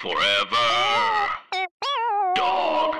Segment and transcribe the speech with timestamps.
[0.00, 0.54] Forever.
[2.36, 2.94] Dog.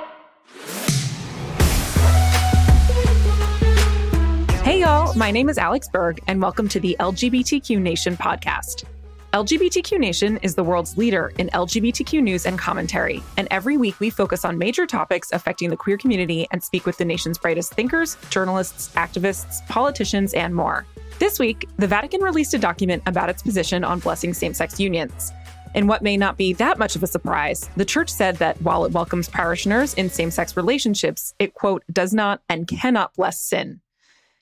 [4.65, 5.15] Hey, y'all.
[5.15, 8.83] My name is Alex Berg, and welcome to the LGBTQ Nation podcast.
[9.31, 13.23] LGBTQ Nation is the world's leader in LGBTQ news and commentary.
[13.37, 16.97] And every week we focus on major topics affecting the queer community and speak with
[16.97, 20.85] the nation's brightest thinkers, journalists, activists, politicians, and more.
[21.19, 25.31] This week, the Vatican released a document about its position on blessing same sex unions.
[25.75, 28.85] In what may not be that much of a surprise, the church said that while
[28.85, 33.79] it welcomes parishioners in same sex relationships, it, quote, does not and cannot bless sin.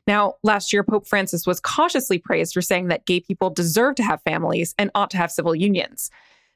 [0.07, 4.03] Now, last year, Pope Francis was cautiously praised for saying that gay people deserve to
[4.03, 6.09] have families and ought to have civil unions.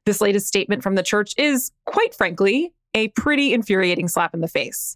[0.06, 4.48] This latest statement from the church is, quite frankly, a pretty infuriating slap in the
[4.48, 4.96] face.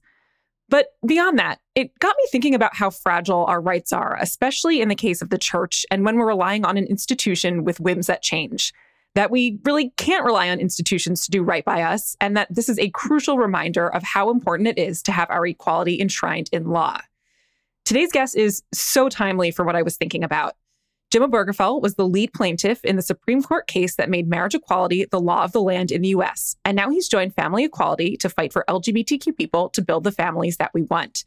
[0.69, 4.87] But beyond that, it got me thinking about how fragile our rights are, especially in
[4.87, 8.23] the case of the church and when we're relying on an institution with whims that
[8.23, 8.73] change
[9.15, 12.69] that we really can't rely on institutions to do right by us, and that this
[12.69, 16.69] is a crucial reminder of how important it is to have our equality enshrined in
[16.69, 16.99] law.
[17.85, 20.55] Today's guest is so timely for what I was thinking about.
[21.11, 25.05] Jim Obergefell was the lead plaintiff in the Supreme Court case that made marriage equality
[25.05, 26.55] the law of the land in the US.
[26.65, 30.57] And now he's joined Family Equality to fight for LGBTQ people to build the families
[30.57, 31.23] that we want.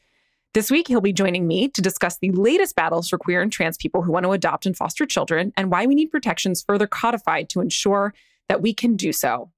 [0.55, 3.77] This week, he'll be joining me to discuss the latest battles for queer and trans
[3.77, 7.51] people who want to adopt and foster children and why we need protections further codified
[7.51, 8.15] to ensure
[8.49, 9.51] that we can do so.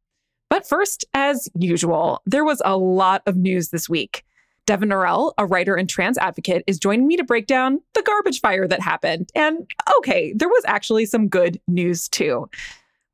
[0.49, 4.25] But first, as usual, there was a lot of news this week.
[4.67, 8.41] Devin Norelle, a writer and trans advocate, is joining me to break down the garbage
[8.41, 9.31] fire that happened.
[9.37, 12.51] And okay, there was actually some good news too.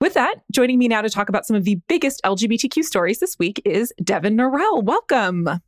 [0.00, 3.38] With that, joining me now to talk about some of the biggest LGBTQ stories this
[3.38, 4.82] week is Devin Norelle.
[4.82, 5.60] Welcome.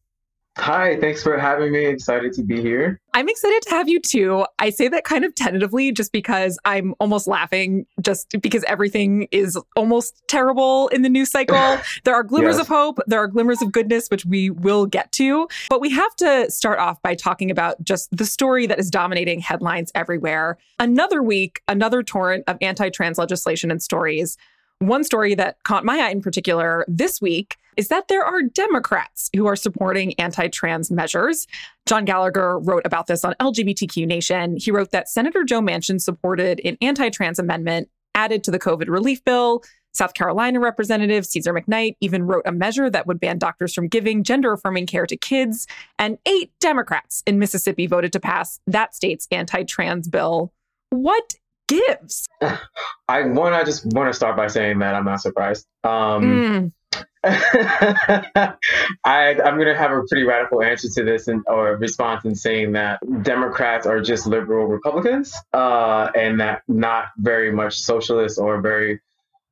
[0.59, 1.87] Hi, thanks for having me.
[1.87, 3.01] Excited to be here.
[3.14, 4.45] I'm excited to have you too.
[4.59, 9.59] I say that kind of tentatively just because I'm almost laughing, just because everything is
[9.77, 11.79] almost terrible in the news cycle.
[12.05, 12.62] there are glimmers yes.
[12.62, 15.48] of hope, there are glimmers of goodness, which we will get to.
[15.70, 19.40] But we have to start off by talking about just the story that is dominating
[19.40, 20.58] headlines everywhere.
[20.80, 24.36] Another week, another torrent of anti trans legislation and stories.
[24.80, 29.28] One story that caught my eye in particular this week is that there are Democrats
[29.34, 31.46] who are supporting anti trans measures.
[31.86, 34.56] John Gallagher wrote about this on LGBTQ Nation.
[34.56, 38.89] He wrote that Senator Joe Manchin supported an anti trans amendment added to the COVID
[38.89, 39.62] relief bill.
[39.94, 44.22] South Carolina Representative Cezar McKnight even wrote a measure that would ban doctors from giving
[44.22, 45.66] gender affirming care to kids.
[45.98, 50.52] And eight Democrats in Mississippi voted to pass that state's anti trans bill.
[50.90, 51.34] What
[51.68, 52.27] gives.
[53.08, 55.67] I want I just want to start by saying that I'm not surprised.
[55.84, 56.73] Um, mm.
[57.24, 58.56] I,
[59.05, 62.73] am going to have a pretty radical answer to this and or response in saying
[62.73, 69.01] that Democrats are just liberal Republicans, uh, and that not very much socialist or very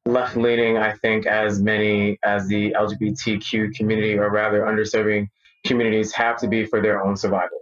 [0.06, 0.78] left leaning.
[0.78, 5.28] I think as many as the LGBTQ community, or rather underserving
[5.66, 7.58] communities, have to be for their own survival.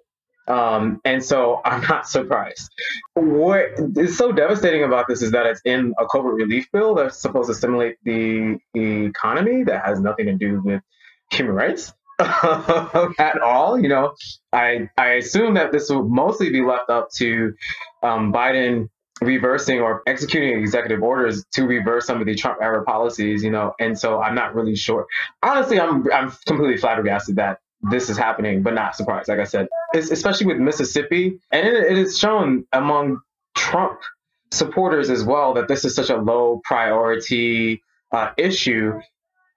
[0.46, 2.70] Um, and so I'm not surprised.
[3.14, 3.66] What
[3.96, 7.48] is so devastating about this is that it's in a COVID relief bill that's supposed
[7.48, 10.82] to stimulate the, economy that has nothing to do with
[11.30, 13.78] human rights at all.
[13.78, 14.14] You know,
[14.52, 17.54] I I assume that this will mostly be left up to
[18.02, 18.88] um, Biden
[19.20, 23.72] reversing or executing executive orders to reverse some of the Trump era policies, you know,
[23.80, 25.06] and so I'm not really sure.
[25.42, 27.58] Honestly, I'm I'm completely flabbergasted that
[27.90, 29.28] this is happening, but not surprised.
[29.28, 33.20] Like I said, it's, especially with Mississippi, and it, it is shown among
[33.56, 34.00] Trump
[34.50, 39.00] supporters as well that this is such a low priority uh, issue.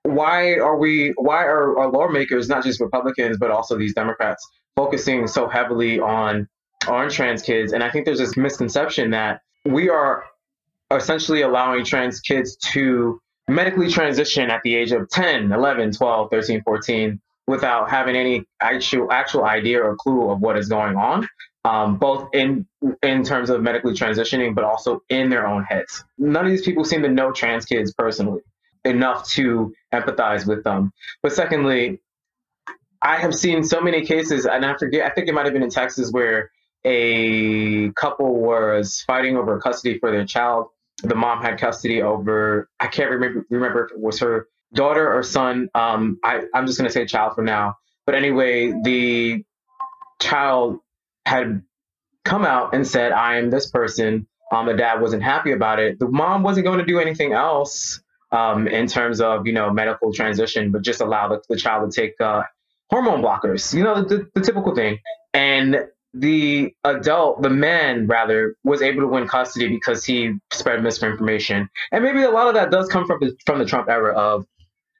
[0.03, 1.13] Why are we?
[1.17, 6.47] Why are our lawmakers, not just Republicans, but also these Democrats, focusing so heavily on
[6.87, 7.73] on trans kids?
[7.73, 10.25] And I think there's this misconception that we are
[10.91, 16.63] essentially allowing trans kids to medically transition at the age of 10, 11, 12, 13,
[16.63, 21.27] 14 without having any actual actual idea or clue of what is going on,
[21.65, 22.67] um, both in
[23.01, 26.03] in terms of medically transitioning, but also in their own heads.
[26.17, 28.41] None of these people seem to know trans kids personally
[28.85, 30.91] enough to empathize with them.
[31.21, 31.99] But secondly,
[33.01, 35.63] I have seen so many cases, and I forget, I think it might have been
[35.63, 36.51] in Texas where
[36.85, 40.67] a couple was fighting over custody for their child.
[41.03, 45.23] The mom had custody over, I can't remember, remember if it was her daughter or
[45.23, 45.69] son.
[45.73, 47.75] Um, I, I'm just going to say child for now.
[48.05, 49.43] But anyway, the
[50.21, 50.79] child
[51.25, 51.63] had
[52.23, 54.27] come out and said, I am this person.
[54.51, 55.99] Um, the dad wasn't happy about it.
[55.99, 60.13] The mom wasn't going to do anything else um, in terms of, you know, medical
[60.13, 62.43] transition, but just allow the, the child to take uh,
[62.89, 64.99] hormone blockers, you know, the, the typical thing.
[65.33, 71.69] And the adult, the man rather, was able to win custody because he spread misinformation.
[71.91, 74.45] And maybe a lot of that does come from the, from the Trump era of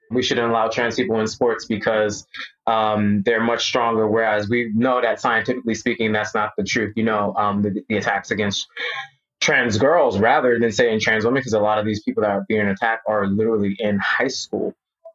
[0.09, 2.25] we shouldn't allow trans people in sports because
[2.65, 4.07] um, they're much stronger.
[4.07, 6.93] Whereas we know that scientifically speaking, that's not the truth.
[6.95, 8.67] You know, um, the, the, attacks against
[9.39, 12.45] trans girls rather than saying trans women, because a lot of these people that are
[12.47, 14.73] being attacked are literally in high school.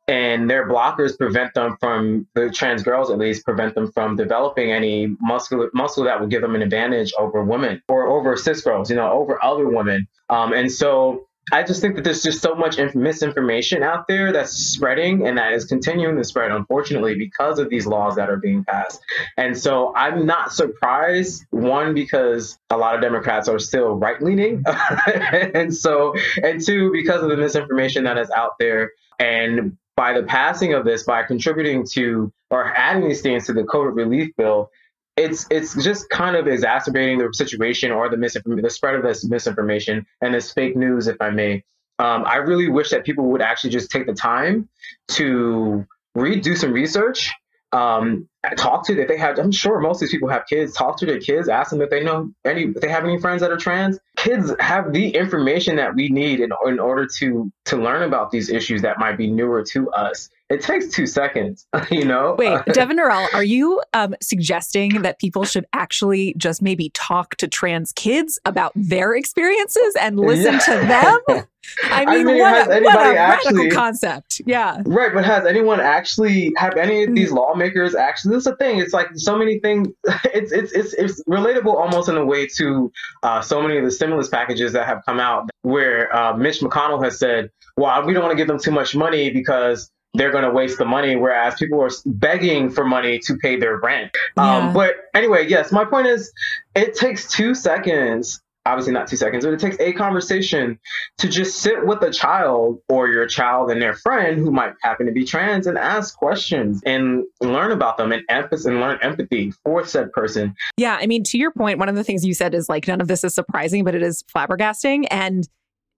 [0.09, 4.73] And their blockers prevent them from the trans girls, at least, prevent them from developing
[4.73, 8.91] any muscle muscle that would give them an advantage over women or over cis girls,
[8.91, 10.09] you know, over other women.
[10.29, 14.33] Um, and so I just think that there's just so much inf- misinformation out there
[14.33, 18.37] that's spreading and that is continuing to spread, unfortunately, because of these laws that are
[18.37, 19.01] being passed.
[19.37, 24.63] And so I'm not surprised, one, because a lot of Democrats are still right leaning.
[25.55, 28.93] and so, and two, because of the misinformation that is out there.
[29.19, 33.63] And by the passing of this, by contributing to or adding these things to the
[33.63, 34.71] COVID relief bill,
[35.17, 39.25] it's it's just kind of exacerbating the situation or the misinformation, the spread of this
[39.25, 41.65] misinformation and this fake news, if I may.
[41.99, 44.69] Um, I really wish that people would actually just take the time
[45.09, 47.31] to read, do some research,
[47.73, 49.39] um, talk to if they have.
[49.39, 50.73] I'm sure most of these people have kids.
[50.75, 53.41] Talk to their kids, ask them if they know any, if they have any friends
[53.43, 53.99] that are trans.
[54.17, 58.51] Kids have the information that we need in, in order to to learn about these
[58.51, 62.37] issues that might be newer to us it takes two seconds, you know?
[62.39, 67.49] Wait, Devin Norelle, are you um, suggesting that people should actually just maybe talk to
[67.49, 70.59] trans kids about their experiences and listen yeah.
[70.59, 71.47] to them?
[71.85, 74.43] I mean, I mean what, a, what a actually, radical concept.
[74.45, 74.83] Yeah.
[74.85, 75.15] Right.
[75.15, 77.37] But has anyone actually, have any of these mm.
[77.37, 78.79] lawmakers actually, this is the thing.
[78.79, 79.89] It's like so many things,
[80.25, 82.93] it's, it's, it's, it's relatable almost in a way to
[83.23, 87.03] uh, so many of the stimulus packages that have come out where uh, Mitch McConnell
[87.05, 90.45] has said, well, we don't want to give them too much money because they're going
[90.45, 94.15] to waste the money, whereas people are begging for money to pay their rent.
[94.37, 94.57] Um, yeah.
[94.69, 96.33] Um, but anyway, yes, my point is
[96.75, 98.42] it takes two seconds.
[98.65, 100.79] Obviously, not two seconds, but it takes a conversation
[101.19, 105.07] to just sit with a child or your child and their friend who might happen
[105.07, 109.53] to be trans and ask questions and learn about them and empathy and learn empathy
[109.65, 110.55] for said person.
[110.77, 113.01] Yeah, I mean, to your point, one of the things you said is like none
[113.01, 115.07] of this is surprising, but it is flabbergasting.
[115.11, 115.49] And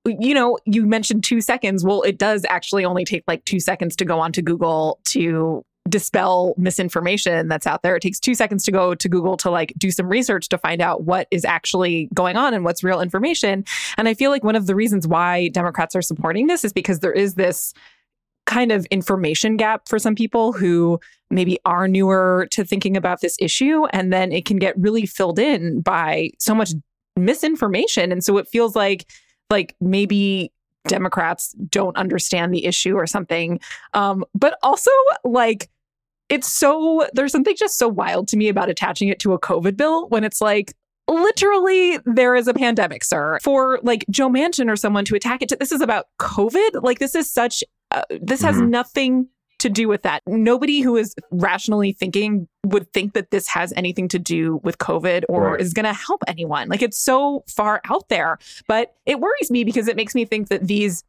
[0.07, 1.85] you know, you mentioned two seconds.
[1.85, 6.55] Well, it does actually only take like two seconds to go onto Google to dispel
[6.57, 7.97] misinformation that's out there.
[7.97, 10.81] It takes two seconds to go to Google to like do some research to find
[10.81, 13.65] out what is actually going on and what's real information.
[13.99, 17.01] And I feel like one of the reasons why Democrats are supporting this is because
[17.01, 17.75] there is this
[18.47, 21.01] kind of information gap for some people who
[21.31, 23.85] maybe are newer to thinking about this issue.
[23.87, 26.73] And then it can get really filled in by so much
[27.17, 28.11] misinformation.
[28.11, 29.07] And so it feels like
[29.51, 30.51] like maybe
[30.87, 33.61] Democrats don't understand the issue or something.
[33.93, 34.91] Um, but also,
[35.25, 35.71] like,
[36.29, 39.77] it's so, there's something just so wild to me about attaching it to a COVID
[39.77, 40.75] bill when it's like,
[41.07, 43.39] literally, there is a pandemic, sir.
[43.43, 46.83] For like Joe Manchin or someone to attack it, to, this is about COVID.
[46.83, 48.71] Like, this is such, uh, this has mm-hmm.
[48.71, 49.29] nothing
[49.59, 50.23] to do with that.
[50.27, 55.25] Nobody who is rationally thinking would think that this has anything to do with COVID
[55.29, 55.61] or right.
[55.61, 56.69] is going to help anyone.
[56.69, 58.39] Like it's so far out there.
[58.69, 61.05] But it worries me because it makes me think that these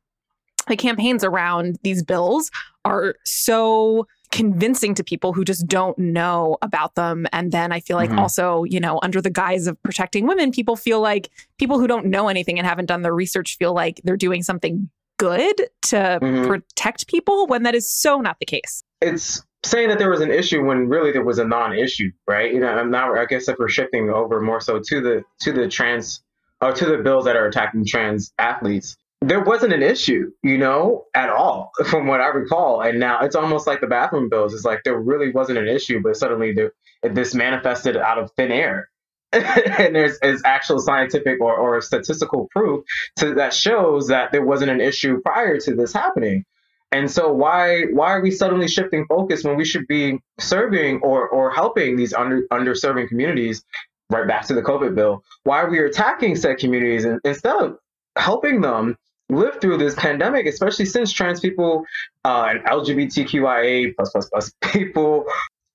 [0.68, 2.50] the campaigns around these bills
[2.86, 7.26] are so convincing to people who just don't know about them.
[7.32, 8.20] And then I feel like mm-hmm.
[8.20, 12.08] also, you know, under the guise of protecting women, people feel like people who don't
[12.08, 16.48] know anything and haven't done their research feel like they're doing something good to mm-hmm.
[16.48, 18.84] protect people when that is so not the case.
[19.02, 22.54] It's saying that there was an issue when really there was a non-issue, right?
[22.54, 25.52] You know, I'm now I guess if we're shifting over more so to the to
[25.52, 26.22] the trans
[26.62, 31.06] or to the bills that are attacking trans athletes, there wasn't an issue, you know,
[31.14, 32.82] at all, from what I recall.
[32.82, 34.54] And now it's almost like the bathroom bills.
[34.54, 36.72] It's like there really wasn't an issue, but suddenly there,
[37.04, 38.90] this manifested out of thin air.
[39.80, 42.86] and there's is actual scientific or, or statistical proof
[43.18, 46.46] to, that shows that there wasn't an issue prior to this happening.
[46.92, 51.28] And so why why are we suddenly shifting focus when we should be serving or
[51.28, 53.64] or helping these under underserving communities?
[54.10, 55.24] Right back to the COVID bill.
[55.44, 57.78] Why are we attacking said communities and, instead of
[58.16, 58.98] helping them
[59.30, 61.84] live through this pandemic, especially since trans people
[62.24, 65.26] uh, and LGBTQIA plus plus plus people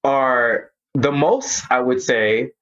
[0.04, 2.52] are the most, I would say,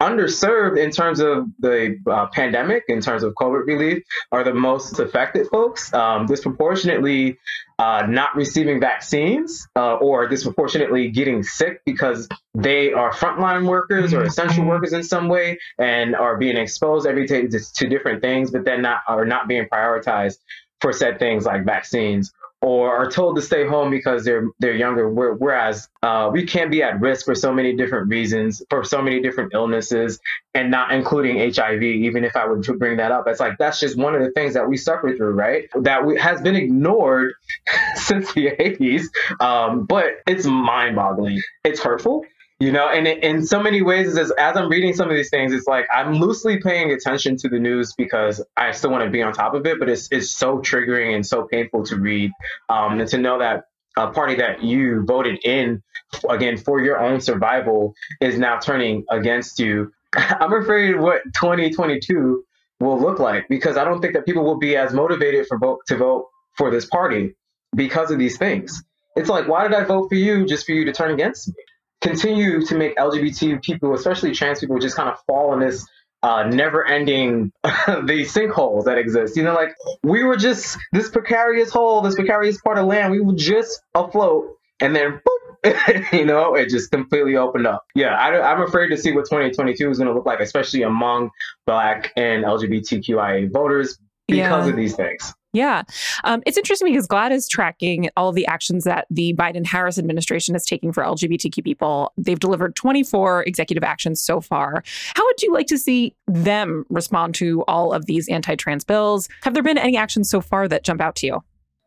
[0.00, 4.98] underserved in terms of the uh, pandemic, in terms of COVID relief, are the most
[4.98, 7.38] affected folks, um, disproportionately
[7.78, 14.22] uh, not receiving vaccines uh, or disproportionately getting sick because they are frontline workers or
[14.22, 14.68] essential mm-hmm.
[14.68, 18.64] workers in some way and are being exposed every day to, to different things, but
[18.64, 20.38] then not are not being prioritized
[20.80, 22.32] for said things like vaccines
[22.66, 25.08] or are told to stay home because they're they're younger.
[25.08, 29.20] Whereas uh, we can be at risk for so many different reasons, for so many
[29.20, 30.18] different illnesses,
[30.52, 31.80] and not including HIV.
[31.84, 34.32] Even if I were to bring that up, it's like that's just one of the
[34.32, 35.68] things that we suffer through, right?
[35.80, 37.34] That we, has been ignored
[37.94, 39.04] since the 80s.
[39.40, 41.40] Um, but it's mind-boggling.
[41.62, 42.24] It's hurtful
[42.58, 45.52] you know and in so many ways as, as i'm reading some of these things
[45.52, 49.22] it's like i'm loosely paying attention to the news because i still want to be
[49.22, 52.30] on top of it but it's, it's so triggering and so painful to read
[52.68, 53.64] um, and to know that
[53.96, 55.82] a party that you voted in
[56.28, 59.90] again for your own survival is now turning against you.
[60.14, 62.44] I'm afraid what 2022
[62.80, 65.80] will look like because i don't think that people will be as motivated for vote
[65.86, 67.34] to vote for this party
[67.74, 68.82] because of these things.
[69.16, 71.54] It's like why did i vote for you just for you to turn against me
[72.00, 75.86] continue to make LGBT people, especially trans people, just kind of fall in this
[76.22, 79.36] uh, never-ending the sinkholes that exist.
[79.36, 83.12] You know, like we were just this precarious hole, this precarious part of land.
[83.12, 85.20] We were just afloat, and then
[85.64, 87.84] boop, you know, it just completely opened up.
[87.94, 91.30] Yeah, I, am afraid to see what 2022 is going to look like, especially among
[91.66, 94.70] Black and LGBTQIA voters because yeah.
[94.70, 95.32] of these things.
[95.56, 95.84] Yeah.
[96.24, 99.98] Um, it's interesting because GLAAD is tracking all of the actions that the Biden Harris
[99.98, 102.12] administration is taking for LGBTQ people.
[102.18, 104.84] They've delivered 24 executive actions so far.
[105.14, 109.30] How would you like to see them respond to all of these anti trans bills?
[109.44, 111.42] Have there been any actions so far that jump out to you?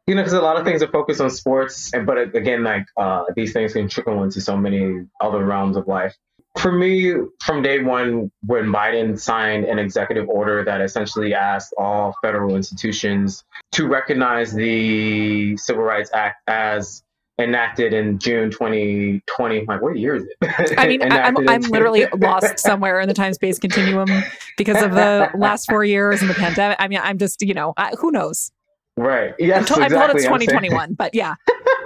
[0.08, 3.26] You know, because a lot of things are focused on sports, but again, like uh,
[3.36, 6.16] these things can trickle into so many other realms of life
[6.58, 7.14] for me,
[7.46, 13.44] from day one, when Biden signed an executive order that essentially asked all federal institutions
[13.74, 17.04] to recognize the Civil Rights Act as
[17.40, 19.66] enacted in June 2020.
[19.66, 20.78] Like, what year is it?
[20.78, 24.10] I mean, I'm, I'm literally lost somewhere in the time space continuum
[24.58, 26.78] because of the last four years and the pandemic.
[26.80, 28.52] I mean, I'm just, you know, I, who knows?
[28.98, 29.34] Right.
[29.40, 29.60] Yes.
[29.60, 29.98] I'm, to- exactly.
[29.98, 31.36] I'm told it's 2021, but yeah.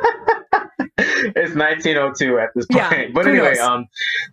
[0.97, 2.91] it's 1902 at this point.
[2.91, 3.87] Yeah, but anyway, um,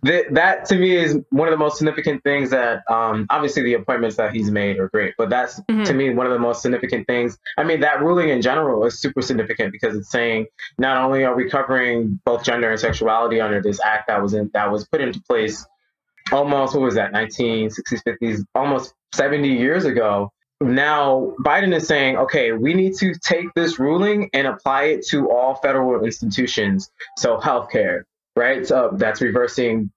[0.05, 3.73] th- that to me is one of the most significant things that, um, obviously the
[3.73, 5.83] appointments that he's made are great, but that's mm-hmm.
[5.83, 7.37] to me one of the most significant things.
[7.57, 11.35] I mean, that ruling in general is super significant because it's saying not only are
[11.35, 15.01] we covering both gender and sexuality under this act that was in that was put
[15.01, 15.65] into place
[16.31, 22.51] almost what was that 1960s 50s almost 70 years ago now Biden is saying, okay,
[22.51, 26.91] we need to take this ruling and apply it to all federal institutions.
[27.17, 28.03] So healthcare,
[28.35, 28.65] right?
[28.65, 29.91] So that's reversing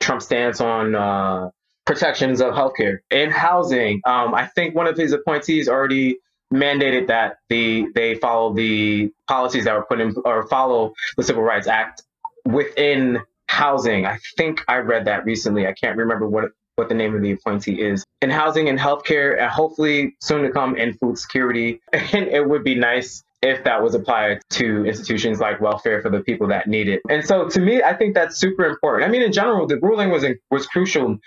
[0.00, 1.50] Trump's stance on uh,
[1.84, 4.00] protections of healthcare and housing.
[4.06, 6.18] Um, I think one of his appointees already
[6.52, 11.42] mandated that the they follow the policies that were put in or follow the Civil
[11.42, 12.02] Rights Act
[12.44, 14.06] within housing.
[14.06, 15.66] I think I read that recently.
[15.66, 18.04] I can't remember what what the name of the appointee is.
[18.22, 21.80] In housing and healthcare, and hopefully soon to come in food security.
[21.92, 26.20] And it would be nice if that was applied to institutions like welfare for the
[26.20, 27.02] people that need it.
[27.08, 29.08] And so to me, I think that's super important.
[29.08, 31.18] I mean, in general, the ruling was was crucial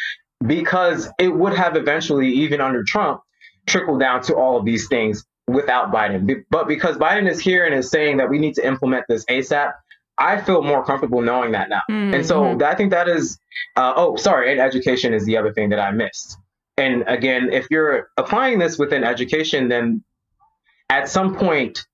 [0.45, 3.21] because it would have eventually, even under Trump,
[3.65, 6.43] trickled down to all of these things without Biden.
[6.49, 9.73] But because Biden is here and is saying that we need to implement this ASAP,
[10.17, 11.81] I feel more comfortable knowing that now.
[11.89, 12.13] Mm-hmm.
[12.13, 12.63] And so mm-hmm.
[12.63, 13.39] I think that is,
[13.75, 16.37] uh, oh, sorry, and education is the other thing that I missed.
[16.77, 20.03] And again, if you're applying this within education, then
[20.89, 21.85] at some point,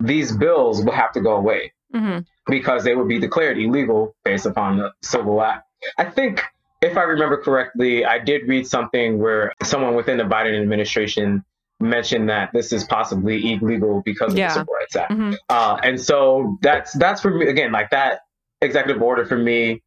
[0.00, 2.20] these bills will have to go away mm-hmm.
[2.46, 5.66] because they would be declared illegal based upon the Civil Act.
[5.98, 6.42] I think,
[6.80, 11.44] if I remember correctly, I did read something where someone within the Biden administration
[11.84, 14.48] mentioned that this is possibly illegal because of yeah.
[14.48, 15.12] the Civil Rights Act.
[15.12, 15.34] Mm-hmm.
[15.48, 18.20] Uh, and so that's that's for me again, like that
[18.60, 19.82] executive order for me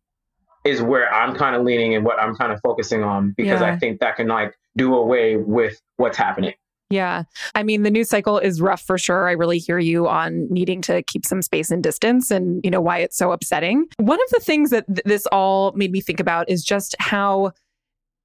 [0.63, 3.71] is where I'm kind of leaning and what I'm kind of focusing on because yeah.
[3.71, 6.53] I think that can like do away with what's happening.
[6.89, 7.23] Yeah.
[7.53, 9.27] I mean, the news cycle is rough for sure.
[9.27, 12.79] I really hear you on needing to keep some space and distance and, you know,
[12.79, 13.87] why it's so upsetting.
[13.97, 17.51] One of the things that th- this all made me think about is just how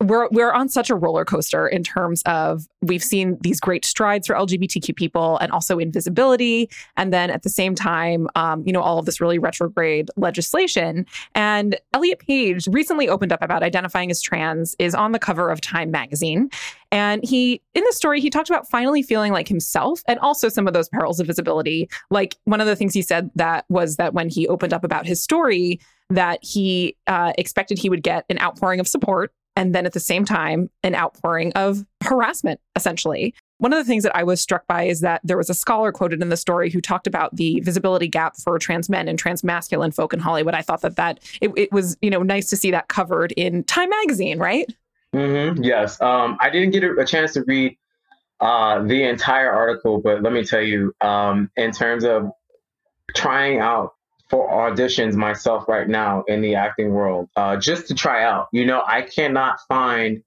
[0.03, 4.27] we're we're on such a roller coaster in terms of we've seen these great strides
[4.27, 8.83] for LGBTQ people and also invisibility, and then at the same time, um, you know,
[8.83, 11.07] all of this really retrograde legislation.
[11.35, 15.61] And Elliot Page recently opened up about identifying as trans, is on the cover of
[15.61, 16.51] Time magazine,
[16.91, 20.67] and he in the story he talked about finally feeling like himself, and also some
[20.67, 21.89] of those perils of visibility.
[22.11, 25.07] Like one of the things he said that was that when he opened up about
[25.07, 25.81] his story
[26.11, 30.01] that he uh, expected he would get an outpouring of support and then at the
[30.01, 33.35] same time, an outpouring of harassment, essentially.
[33.59, 35.93] One of the things that I was struck by is that there was a scholar
[35.93, 39.45] quoted in the story who talked about the visibility gap for trans men and trans
[39.45, 40.55] masculine folk in Hollywood.
[40.55, 43.63] I thought that that it, it was you know nice to see that covered in
[43.65, 44.67] Time magazine, right?
[45.15, 47.77] Mm-hmm, yes, um, I didn't get a chance to read
[48.41, 52.31] uh, the entire article, but let me tell you, um, in terms of
[53.15, 53.95] trying out
[54.33, 58.65] for auditions myself right now in the acting world, uh, just to try out, you
[58.65, 60.23] know, I cannot find,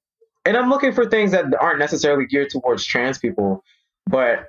[0.46, 3.64] and I'm looking for things that aren't necessarily geared towards trans people,
[4.06, 4.46] but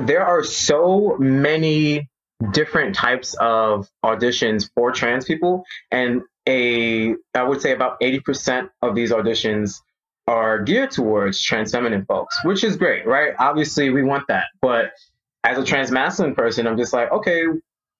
[0.00, 2.08] there are so many
[2.50, 8.94] different types of auditions for trans people and a i would say about 80% of
[8.94, 9.80] these auditions
[10.28, 13.34] are geared towards trans feminine folks which is great right?
[13.40, 14.92] Obviously we want that but
[15.42, 17.42] as a trans masculine person i'm just like okay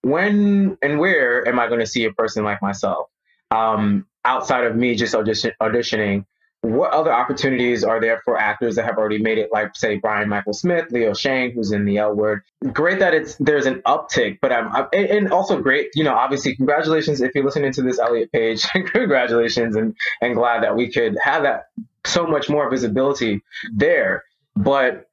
[0.02, 3.08] when and where am i going to see a person like myself
[3.50, 6.24] um, outside of me just audition, auditioning
[6.62, 10.28] what other opportunities are there for actors that have already made it, like say Brian
[10.28, 12.42] Michael Smith, Leo Sheng, who's in the L Word?
[12.72, 16.56] Great that it's there's an uptick, but I'm, I'm and also great, you know, obviously
[16.56, 21.16] congratulations if you're listening to this Elliot page, congratulations, and and glad that we could
[21.22, 21.68] have that
[22.04, 24.24] so much more visibility there.
[24.56, 25.08] But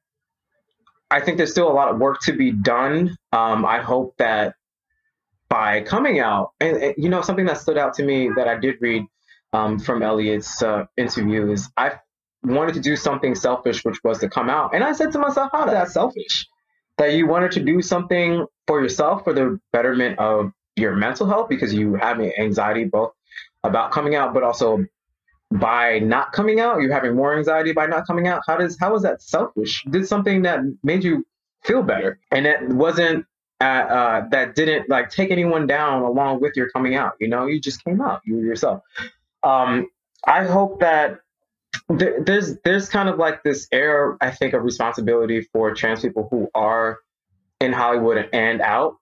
[1.12, 3.16] I think there's still a lot of work to be done.
[3.32, 4.56] Um, I hope that
[5.56, 8.58] by coming out, and, and you know, something that stood out to me that I
[8.60, 9.04] did read
[9.54, 11.94] um, from Elliot's uh, interview is I
[12.44, 14.76] wanted to do something selfish, which was to come out.
[14.76, 16.46] And I said to myself, how is that selfish?
[16.98, 21.48] That you wanted to do something for yourself for the betterment of your mental health
[21.48, 23.14] because you have anxiety both
[23.64, 24.84] about coming out, but also
[25.52, 28.42] by not coming out, you're having more anxiety by not coming out.
[28.46, 29.86] How does how is that selfish?
[29.90, 31.26] did something that made you
[31.64, 33.26] feel better, and it wasn't
[33.66, 37.14] uh, uh, that didn't like take anyone down along with your coming out.
[37.20, 38.82] You know, you just came out, you yourself
[39.46, 39.90] um,
[40.26, 41.20] I hope that
[41.98, 46.28] th- there's there's kind of like this air, I think, of responsibility for trans people
[46.30, 47.00] who are
[47.62, 48.98] in Hollywood and out.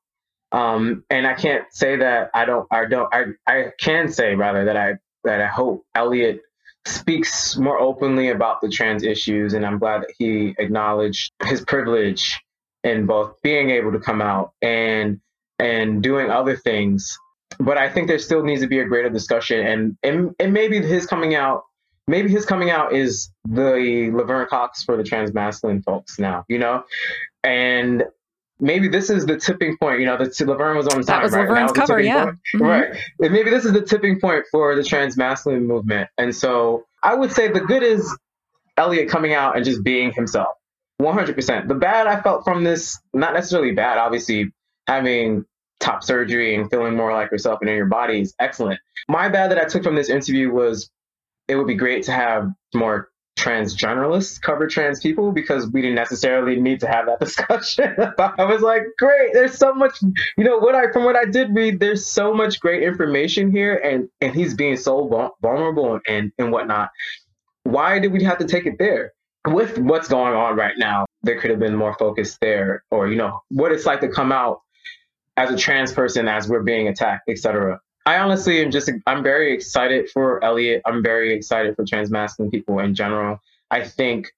[0.52, 4.66] Um, and I can't say that I don't I don't I I can say rather
[4.66, 6.42] that I that I hope Elliot
[6.86, 12.42] speaks more openly about the trans issues, and I'm glad that he acknowledged his privilege
[12.84, 15.20] in both being able to come out and
[15.60, 17.18] and doing other things
[17.60, 20.82] but I think there still needs to be a greater discussion, and and, and maybe
[20.82, 21.64] his coming out,
[22.08, 26.60] maybe his coming out is the Laverne Cox for the trans masculine folks now, you
[26.60, 26.84] know,
[27.44, 28.04] and
[28.60, 30.00] maybe this is the tipping point.
[30.00, 31.50] You know, the Laverne was on time, that was right?
[31.50, 32.62] Laverne's cover, yeah, mm-hmm.
[32.62, 32.98] right.
[33.20, 37.16] And maybe this is the tipping point for the trans masculine movement, and so I
[37.16, 38.16] would say the good is
[38.78, 40.56] Elliot coming out and just being himself.
[41.04, 41.68] 100%.
[41.68, 44.52] The bad I felt from this, not necessarily bad, obviously
[44.88, 45.46] having
[45.80, 48.80] top surgery and feeling more like yourself and in your body is excellent.
[49.08, 50.90] My bad that I took from this interview was
[51.48, 53.76] it would be great to have more trans
[54.40, 57.96] cover trans people because we didn't necessarily need to have that discussion.
[58.18, 60.02] I was like, great, there's so much,
[60.38, 63.76] you know, what I from what I did read, there's so much great information here,
[63.76, 66.92] and and he's being so vulnerable and and whatnot.
[67.64, 69.14] Why did we have to take it there?
[69.48, 73.16] With what's going on right now, there could have been more focus there, or you
[73.16, 74.62] know, what it's like to come out
[75.36, 77.80] as a trans person as we're being attacked, etc.
[78.06, 80.82] I honestly am just I'm very excited for Elliot.
[80.86, 83.40] I'm very excited for trans masculine people in general.
[83.72, 84.32] I think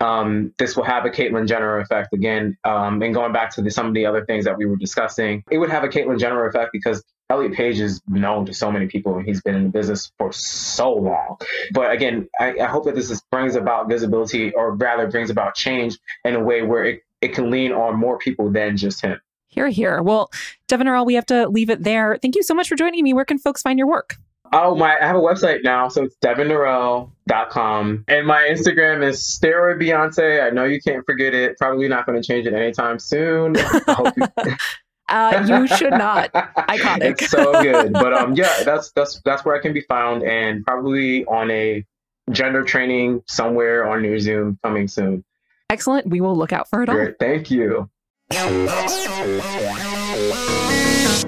[0.00, 2.56] um, this will have a Caitlyn Jenner effect again.
[2.64, 5.42] Um, and going back to the, some of the other things that we were discussing,
[5.50, 8.86] it would have a Caitlyn Jenner effect because Elliot Page is known to so many
[8.86, 11.36] people and he's been in the business for so long.
[11.72, 15.54] But again, I, I hope that this is, brings about visibility or rather brings about
[15.54, 19.20] change in a way where it, it can lean on more people than just him.
[19.48, 20.02] Here, here.
[20.02, 20.30] Well,
[20.68, 22.18] Devin Norelle, we have to leave it there.
[22.20, 23.12] Thank you so much for joining me.
[23.12, 24.16] Where can folks find your work?
[24.50, 25.88] Oh, my, I have a website now.
[25.88, 28.04] So it's devinnorelle.com.
[28.08, 30.42] And my Instagram is steroid Beyonce.
[30.42, 31.58] I know you can't forget it.
[31.58, 33.56] Probably not going to change it anytime soon.
[35.10, 35.16] You...
[35.16, 36.32] uh, you should not.
[36.32, 37.02] Iconic.
[37.02, 37.92] it's so good.
[37.92, 41.84] But um, yeah, that's that's that's where I can be found, and probably on a
[42.30, 45.24] gender training somewhere on your Zoom coming soon.
[45.70, 46.06] Excellent.
[46.08, 47.08] We will look out for it Great.
[47.08, 47.14] all.
[47.18, 47.90] Thank you.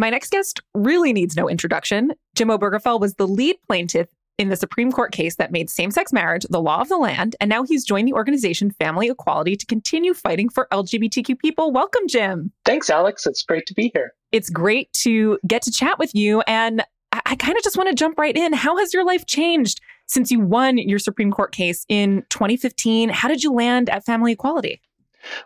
[0.04, 2.12] My next guest really needs no introduction.
[2.36, 6.12] Jim Obergefell was the lead plaintiff in the Supreme Court case that made same sex
[6.12, 9.66] marriage the law of the land, and now he's joined the organization Family Equality to
[9.66, 11.72] continue fighting for LGBTQ people.
[11.72, 12.52] Welcome, Jim.
[12.66, 13.26] Thanks, Alex.
[13.26, 14.12] It's great to be here.
[14.34, 16.42] It's great to get to chat with you.
[16.48, 16.82] And
[17.14, 18.52] I, I kind of just want to jump right in.
[18.52, 23.08] How has your life changed since you won your Supreme Court case in 2015?
[23.08, 24.82] How did you land at Family Equality?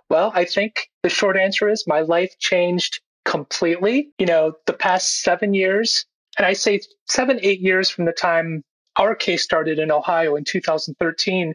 [0.09, 4.09] Well, I think the short answer is my life changed completely.
[4.17, 6.05] You know, the past seven years,
[6.37, 8.63] and I say seven, eight years from the time
[8.95, 11.53] our case started in Ohio in 2013,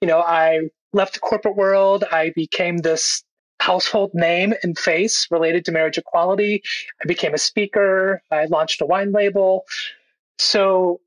[0.00, 2.04] you know, I left the corporate world.
[2.12, 3.24] I became this
[3.58, 6.62] household name and face related to marriage equality.
[7.02, 8.22] I became a speaker.
[8.30, 9.64] I launched a wine label.
[10.38, 11.00] So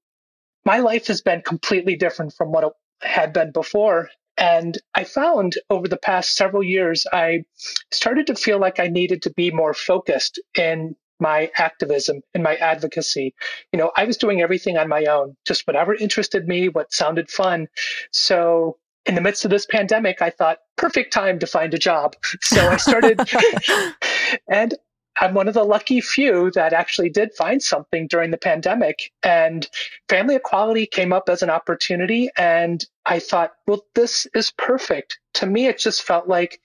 [0.65, 4.09] my life has been completely different from what it had been before.
[4.37, 7.43] And I found over the past several years, I
[7.91, 12.55] started to feel like I needed to be more focused in my activism and my
[12.55, 13.33] advocacy.
[13.71, 17.31] You know, I was doing everything on my own, just whatever interested me, what sounded
[17.31, 17.67] fun.
[18.11, 22.15] So in the midst of this pandemic, I thought, perfect time to find a job.
[22.41, 23.19] So I started,
[24.51, 24.75] and
[25.19, 29.11] I'm one of the lucky few that actually did find something during the pandemic.
[29.23, 29.67] And
[30.09, 32.29] family equality came up as an opportunity.
[32.37, 35.19] And I thought, well, this is perfect.
[35.35, 36.61] To me, it just felt like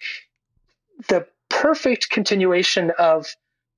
[1.09, 3.27] the perfect continuation of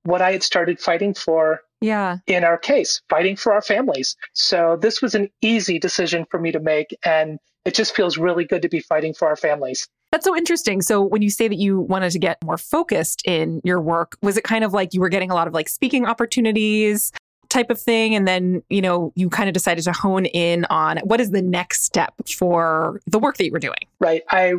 [0.03, 2.17] what I had started fighting for yeah.
[2.27, 4.15] in our case, fighting for our families.
[4.33, 6.95] So this was an easy decision for me to make.
[7.03, 9.87] And it just feels really good to be fighting for our families.
[10.15, 10.81] That's so interesting.
[10.81, 14.37] So when you say that you wanted to get more focused in your work, was
[14.37, 17.11] it kind of like you were getting a lot of like speaking opportunities
[17.49, 20.99] type of thing and then, you know, you kind of decided to hone in on
[20.99, 23.75] what is the next step for the work that you were doing?
[23.99, 24.21] Right.
[24.29, 24.53] I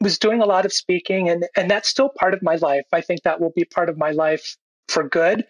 [0.00, 2.86] was doing a lot of speaking and and that's still part of my life.
[2.90, 4.56] I think that will be part of my life
[4.88, 5.44] for good.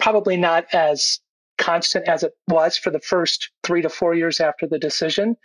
[0.00, 1.18] Probably not as
[1.62, 5.36] constant as it was for the first three to four years after the decision.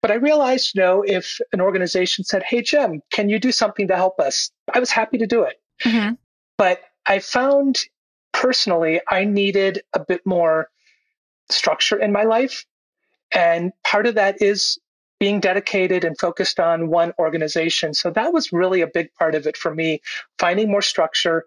[0.00, 3.86] But I realized, you know, if an organization said, Hey, Jim, can you do something
[3.88, 4.50] to help us?
[4.72, 5.60] I was happy to do it.
[5.84, 6.14] Mm-hmm.
[6.56, 7.84] But I found
[8.32, 10.70] personally, I needed a bit more
[11.50, 12.64] structure in my life.
[13.32, 14.78] And part of that is
[15.20, 17.92] being dedicated and focused on one organization.
[17.92, 20.00] So that was really a big part of it for me,
[20.38, 21.44] finding more structure.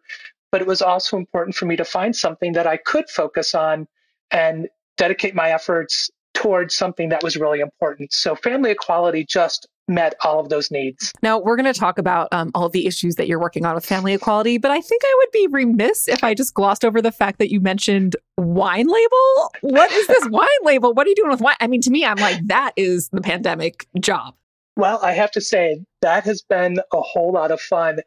[0.52, 3.88] But it was also important for me to find something that I could focus on
[4.32, 4.68] and
[4.98, 8.14] dedicate my efforts towards something that was really important.
[8.14, 11.12] So family equality just met all of those needs.
[11.22, 13.86] Now, we're going to talk about um, all the issues that you're working on with
[13.86, 17.12] family equality, but I think I would be remiss if I just glossed over the
[17.12, 19.52] fact that you mentioned wine label.
[19.62, 20.94] What is this wine label?
[20.94, 21.56] What are you doing with wine?
[21.60, 24.36] I mean, to me, I'm like, that is the pandemic job.
[24.78, 28.00] Well, I have to say, that has been a whole lot of fun.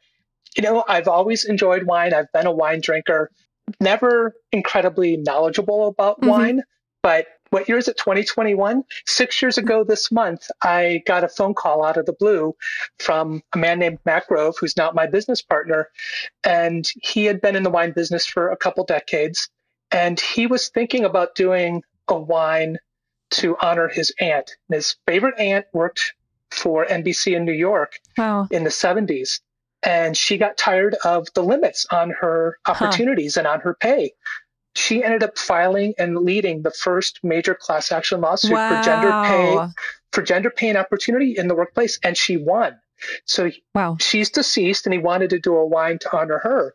[0.57, 3.31] You know, I've always enjoyed wine, I've been a wine drinker
[3.81, 6.31] never incredibly knowledgeable about mm-hmm.
[6.31, 6.63] wine,
[7.03, 7.97] but what year is it?
[7.99, 12.53] 2021 six years ago this month i got a phone call out of the blue
[12.99, 15.89] from a man named matt grove who's not my business partner
[16.43, 19.49] and he had been in the wine business for a couple decades
[19.93, 22.79] and he was thinking about doing a wine
[23.31, 24.51] to honor his aunt.
[24.69, 26.15] And his favorite aunt worked
[26.51, 28.47] for nbc in new york wow.
[28.51, 29.41] in the 70s
[29.85, 33.41] and she got tired of the limits on her opportunities huh.
[33.41, 34.13] and on her pay.
[34.77, 38.77] She ended up filing and leading the first major class action lawsuit wow.
[38.77, 39.69] for gender pay
[40.15, 42.79] for gender pay and opportunity in the workplace, and she won.
[43.27, 43.97] So wow.
[44.01, 46.75] she's deceased, and he wanted to do a wine to honor her.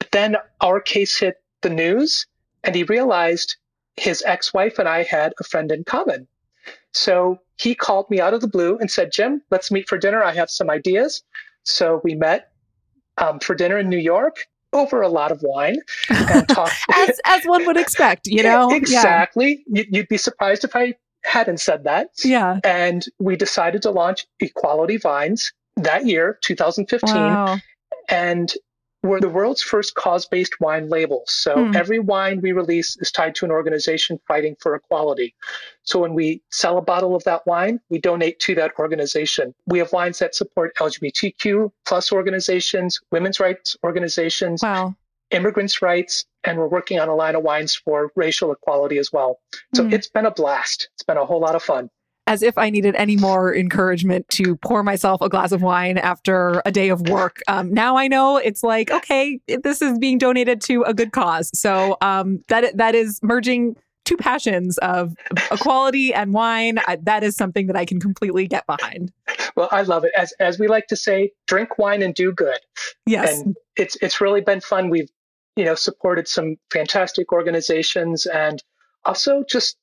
[0.00, 2.26] But then our case hit the news,
[2.64, 3.56] and he realized
[3.96, 6.26] his ex-wife and I had a friend in common.
[6.92, 10.22] So he called me out of the blue and said, Jim, let's meet for dinner.
[10.22, 11.22] I have some ideas.
[11.64, 12.52] So we met
[13.18, 15.76] um, for dinner in New York over a lot of wine
[16.10, 16.74] and talked.
[16.94, 18.70] as, as one would expect, you know?
[18.70, 19.64] exactly.
[19.66, 19.84] Yeah.
[19.90, 22.08] You'd be surprised if I hadn't said that.
[22.24, 22.60] Yeah.
[22.64, 27.14] And we decided to launch Equality Vines that year, 2015.
[27.14, 27.58] Wow.
[28.08, 28.52] And
[29.04, 31.24] we're the world's first cause based wine label.
[31.26, 31.76] So mm.
[31.76, 35.34] every wine we release is tied to an organization fighting for equality.
[35.82, 39.54] So when we sell a bottle of that wine, we donate to that organization.
[39.66, 44.94] We have wines that support LGBTQ plus organizations, women's rights organizations, wow.
[45.30, 49.38] immigrants' rights, and we're working on a line of wines for racial equality as well.
[49.74, 49.92] So mm.
[49.92, 50.88] it's been a blast.
[50.94, 51.90] It's been a whole lot of fun
[52.26, 56.62] as if I needed any more encouragement to pour myself a glass of wine after
[56.64, 57.42] a day of work.
[57.48, 61.50] Um, now I know it's like, okay, this is being donated to a good cause.
[61.58, 65.14] So um, that that is merging two passions of
[65.50, 66.78] equality and wine.
[66.86, 69.12] I, that is something that I can completely get behind.
[69.56, 70.12] Well, I love it.
[70.16, 72.58] As as we like to say, drink wine and do good.
[73.06, 74.90] Yes, and it's it's really been fun.
[74.90, 75.10] We've
[75.56, 78.62] you know supported some fantastic organizations and
[79.04, 79.76] also just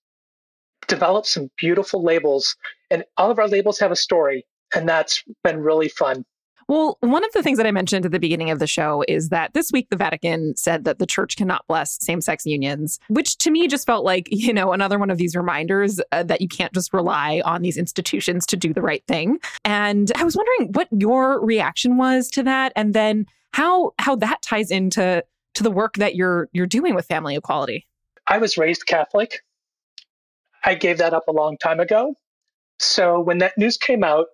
[0.88, 2.56] developed some beautiful labels,
[2.90, 6.26] and all of our labels have a story, and that's been really fun.
[6.72, 9.28] Well, one of the things that I mentioned at the beginning of the show is
[9.28, 13.38] that this week the Vatican said that the church cannot bless same sex unions, which
[13.40, 16.48] to me just felt like, you know, another one of these reminders uh, that you
[16.48, 19.40] can't just rely on these institutions to do the right thing.
[19.66, 24.42] And I was wondering what your reaction was to that and then how how that
[24.42, 27.86] ties into to the work that you're you're doing with family equality.
[28.28, 29.42] I was raised Catholic.
[30.64, 32.16] I gave that up a long time ago.
[32.80, 34.28] So when that news came out,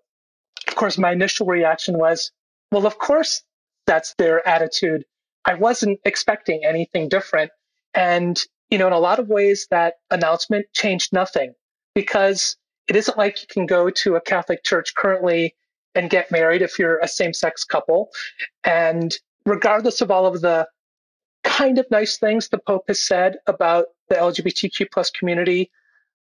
[0.68, 2.32] of course, my initial reaction was,
[2.72, 3.44] well, of course
[3.86, 5.04] that's their attitude.
[5.46, 7.52] I wasn't expecting anything different.
[7.94, 11.54] And, you know, in a lot of ways, that announcement changed nothing
[11.96, 15.56] because it isn't like you can go to a Catholic church currently
[15.96, 18.10] and get married if you're a same sex couple.
[18.64, 20.68] And regardless of all of the
[21.44, 25.72] kind of nice things the Pope has said about the LGBTQ plus community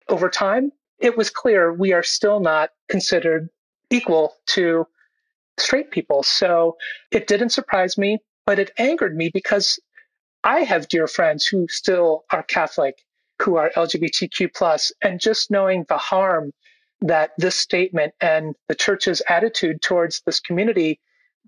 [0.09, 3.49] over time, it was clear we are still not considered
[3.89, 4.85] equal to
[5.57, 6.23] straight people.
[6.23, 6.77] So
[7.11, 9.79] it didn't surprise me, but it angered me because
[10.43, 13.03] I have dear friends who still are Catholic,
[13.41, 16.51] who are LGBTQ plus, and just knowing the harm
[17.01, 20.99] that this statement and the church's attitude towards this community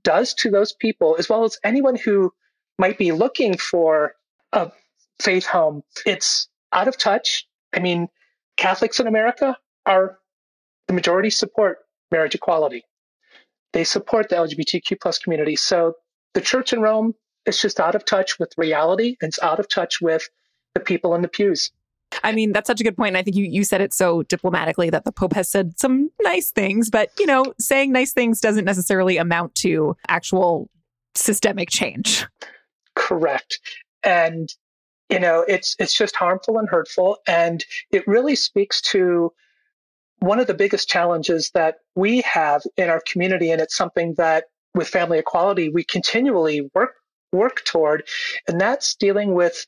[0.04, 2.32] does to those people, as well as anyone who
[2.80, 4.14] might be looking for
[4.54, 4.72] a
[5.22, 7.48] faith home, it's out of touch.
[7.74, 8.08] I mean,
[8.58, 10.18] Catholics in America are
[10.88, 11.80] the majority support
[12.12, 12.84] marriage equality.
[13.74, 15.56] They support the LGBTQ plus community.
[15.56, 15.94] So
[16.34, 17.14] the church in Rome
[17.46, 19.18] is just out of touch with reality.
[19.22, 20.28] It's out of touch with
[20.74, 21.72] the people in the pews.
[22.24, 23.10] I mean, that's such a good point.
[23.10, 26.10] And I think you, you said it so diplomatically that the Pope has said some
[26.22, 30.70] nice things, but, you know, saying nice things doesn't necessarily amount to actual
[31.16, 32.26] systemic change.
[32.96, 33.60] Correct.
[34.04, 34.54] And,
[35.10, 37.18] you know, it's it's just harmful and hurtful.
[37.28, 39.32] And it really speaks to
[40.20, 44.46] one of the biggest challenges that we have in our community, and it's something that
[44.74, 46.96] with family equality we continually work
[47.32, 48.04] work toward,
[48.48, 49.66] and that's dealing with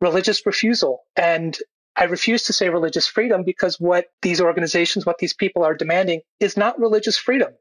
[0.00, 1.00] religious refusal.
[1.16, 1.58] And
[1.96, 6.20] I refuse to say religious freedom because what these organizations, what these people are demanding
[6.38, 7.52] is not religious freedom.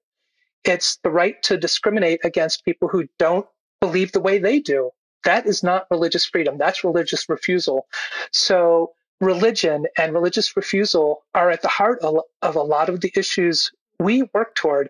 [0.63, 3.47] It's the right to discriminate against people who don't
[3.81, 4.91] believe the way they do.
[5.23, 6.57] That is not religious freedom.
[6.57, 7.87] That's religious refusal.
[8.31, 13.71] So religion and religious refusal are at the heart of a lot of the issues
[13.99, 14.89] we work toward.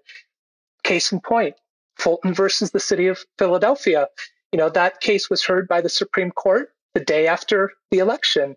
[0.83, 1.55] Case in point,
[1.97, 4.07] Fulton versus the city of Philadelphia.
[4.51, 8.55] You know, that case was heard by the Supreme Court the day after the election.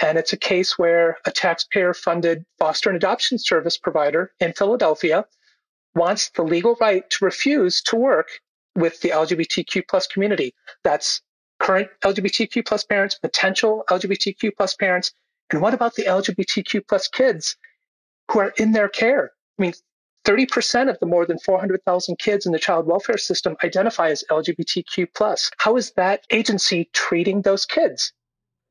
[0.00, 5.24] And it's a case where a taxpayer funded foster and adoption service provider in Philadelphia
[5.94, 8.28] wants the legal right to refuse to work
[8.74, 10.54] with the LGBTQ plus community.
[10.84, 11.20] That's
[11.58, 15.12] current LGBTQ plus parents, potential LGBTQ plus parents.
[15.50, 17.56] And what about the LGBTQ plus kids
[18.30, 19.32] who are in their care?
[19.58, 19.74] I mean,
[20.24, 25.08] 30% of the more than 400,000 kids in the child welfare system identify as LGBTQ
[25.14, 25.50] plus.
[25.58, 28.12] How is that agency treating those kids?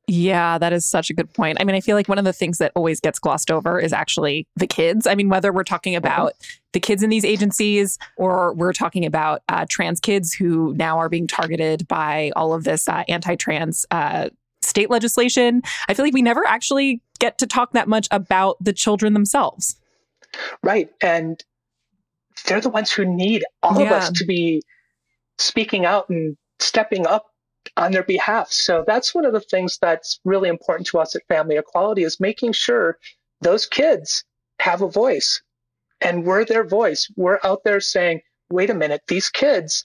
[0.08, 1.58] Yeah, that is such a good point.
[1.60, 3.92] I mean, I feel like one of the things that always gets glossed over is
[3.92, 5.06] actually the kids.
[5.06, 6.32] I mean, whether we're talking about
[6.72, 11.08] the kids in these agencies or we're talking about uh, trans kids who now are
[11.08, 14.28] being targeted by all of this uh, anti trans uh,
[14.60, 18.72] state legislation, I feel like we never actually get to talk that much about the
[18.72, 19.76] children themselves.
[20.62, 20.88] Right.
[21.00, 21.42] And
[22.46, 23.86] they're the ones who need all yeah.
[23.86, 24.62] of us to be
[25.38, 27.26] speaking out and stepping up
[27.76, 28.50] on their behalf.
[28.50, 32.20] So that's one of the things that's really important to us at Family Equality is
[32.20, 32.98] making sure
[33.40, 34.24] those kids
[34.58, 35.42] have a voice
[36.00, 37.10] and we're their voice.
[37.16, 38.20] We're out there saying,
[38.50, 39.84] wait a minute, these kids,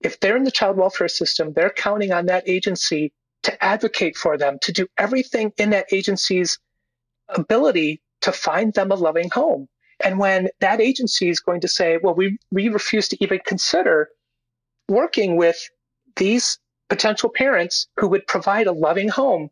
[0.00, 4.38] if they're in the child welfare system, they're counting on that agency to advocate for
[4.38, 6.58] them, to do everything in that agency's
[7.28, 9.68] ability to find them a loving home.
[10.02, 14.08] And when that agency is going to say, well, we, we refuse to even consider
[14.88, 15.56] working with
[16.16, 19.50] these potential parents who would provide a loving home,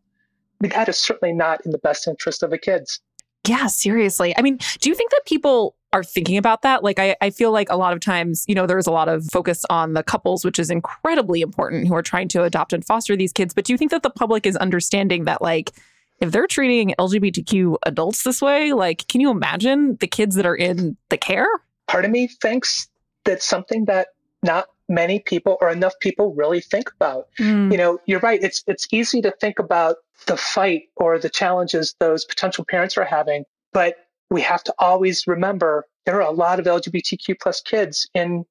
[0.61, 3.01] that is certainly not in the best interest of the kids.
[3.47, 4.37] Yeah, seriously.
[4.39, 6.85] I mean, do you think that people are thinking about that?
[6.85, 9.25] Like, I, I feel like a lot of times, you know, there's a lot of
[9.27, 13.17] focus on the couples, which is incredibly important, who are trying to adopt and foster
[13.17, 13.53] these kids.
[13.53, 15.73] But do you think that the public is understanding that, like,
[16.21, 20.55] if they're treating LGBTQ adults this way, like, can you imagine the kids that are
[20.55, 21.49] in the care?
[21.89, 22.89] Part of me thinks
[23.25, 24.09] that's something that
[24.45, 27.29] not many people or enough people really think about.
[27.39, 27.73] Mm.
[27.73, 28.43] You know, you're right.
[28.43, 33.05] It's it's easy to think about the fight or the challenges those potential parents are
[33.05, 33.97] having, but
[34.31, 38.45] we have to always remember there are a lot of LGBTQ plus kids in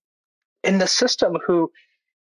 [0.63, 1.71] in the system who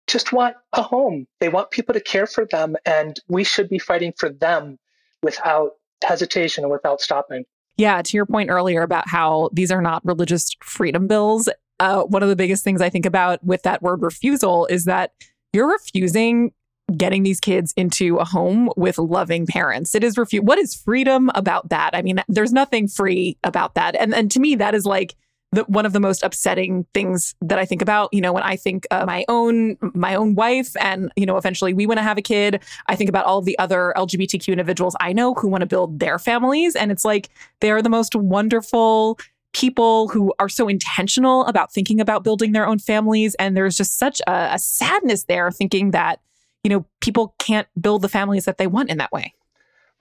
[0.07, 1.27] just want a home.
[1.41, 4.79] They want people to care for them, and we should be fighting for them
[5.23, 5.73] without
[6.05, 7.45] hesitation and without stopping.
[7.77, 11.49] Yeah, to your point earlier about how these are not religious freedom bills,
[11.81, 15.13] uh, one of the biggest things I think about with that word refusal is that
[15.53, 16.53] you're refusing
[16.97, 19.95] getting these kids into a home with loving parents.
[19.95, 21.91] It is refu- what is freedom about that?
[21.95, 23.95] I mean, there's nothing free about that.
[23.95, 25.15] And and to me that is like
[25.53, 28.57] the, one of the most upsetting things that I think about, you know, when I
[28.57, 32.19] think of my own my own wife and, you know, eventually we want to have
[32.19, 35.67] a kid, I think about all the other LGBTQ individuals I know who want to
[35.67, 37.29] build their families and it's like
[37.61, 39.19] they're the most wonderful
[39.53, 43.35] people who are so intentional about thinking about building their own families.
[43.37, 46.21] And there's just such a, a sadness there thinking that,
[46.63, 49.33] you know, people can't build the families that they want in that way.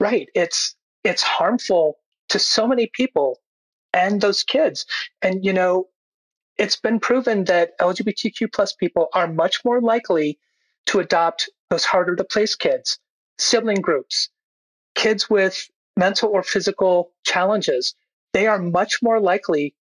[0.00, 0.28] Right.
[0.34, 3.40] It's it's harmful to so many people
[3.92, 4.86] and those kids.
[5.22, 5.88] And you know,
[6.56, 10.38] it's been proven that LGBTQ plus people are much more likely
[10.86, 12.98] to adopt those harder to place kids,
[13.38, 14.28] sibling groups,
[14.94, 17.94] kids with mental or physical challenges.
[18.32, 19.74] They are much more likely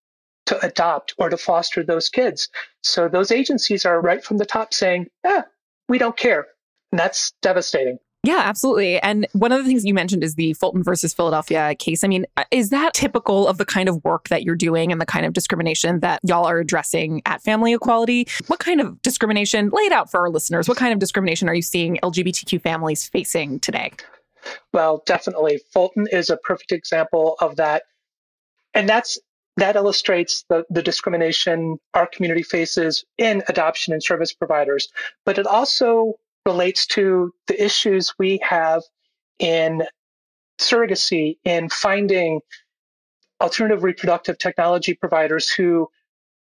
[0.48, 2.50] to adopt or to foster those kids.
[2.82, 5.44] So those agencies are right from the top saying, yeah,
[5.90, 6.48] we don't care.
[6.92, 8.00] And that's devastating.
[8.24, 9.00] Yeah, absolutely.
[9.00, 12.04] And one of the things you mentioned is the Fulton versus Philadelphia case.
[12.04, 15.06] I mean, is that typical of the kind of work that you're doing and the
[15.06, 18.28] kind of discrimination that y'all are addressing at Family Equality?
[18.48, 21.62] What kind of discrimination, laid out for our listeners, what kind of discrimination are you
[21.62, 23.94] seeing LGBTQ families facing today?
[24.74, 25.62] Well, definitely.
[25.72, 27.84] Fulton is a perfect example of that.
[28.78, 29.18] And that's
[29.58, 34.88] that illustrates the, the discrimination our community faces in adoption and service providers.
[35.26, 36.14] But it also
[36.46, 38.84] relates to the issues we have
[39.40, 39.82] in
[40.60, 42.42] surrogacy, in finding
[43.42, 45.88] alternative reproductive technology providers who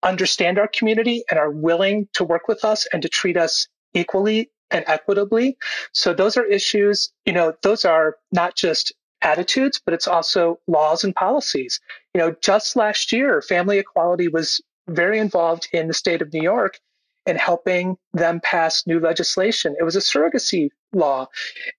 [0.04, 4.52] understand our community and are willing to work with us and to treat us equally
[4.70, 5.58] and equitably.
[5.94, 11.04] So those are issues, you know, those are not just attitudes, but it's also laws
[11.04, 11.80] and policies.
[12.14, 16.42] You know, just last year, family equality was very involved in the state of New
[16.42, 16.80] York
[17.26, 19.76] in helping them pass new legislation.
[19.80, 21.28] It was a surrogacy law.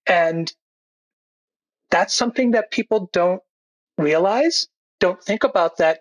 [0.06, 0.52] And
[1.90, 3.42] that's something that people don't
[3.98, 4.68] realize,
[5.00, 6.00] don't think about that.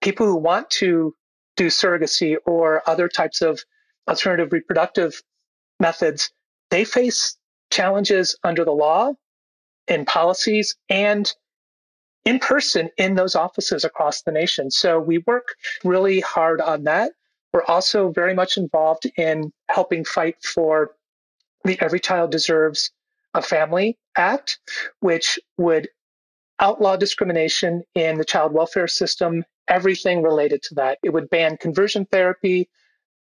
[0.00, 1.14] People who want to
[1.56, 3.62] do surrogacy or other types of
[4.08, 5.22] alternative reproductive
[5.80, 6.30] methods,
[6.70, 7.36] they face
[7.70, 9.12] challenges under the law,
[9.88, 11.32] in policies, and
[12.24, 14.70] in person in those offices across the nation.
[14.70, 17.12] So we work really hard on that.
[17.52, 20.90] We're also very much involved in helping fight for
[21.64, 22.90] the Every Child Deserves
[23.34, 24.58] a Family Act,
[25.00, 25.88] which would
[26.60, 30.98] outlaw discrimination in the child welfare system, everything related to that.
[31.02, 32.68] It would ban conversion therapy.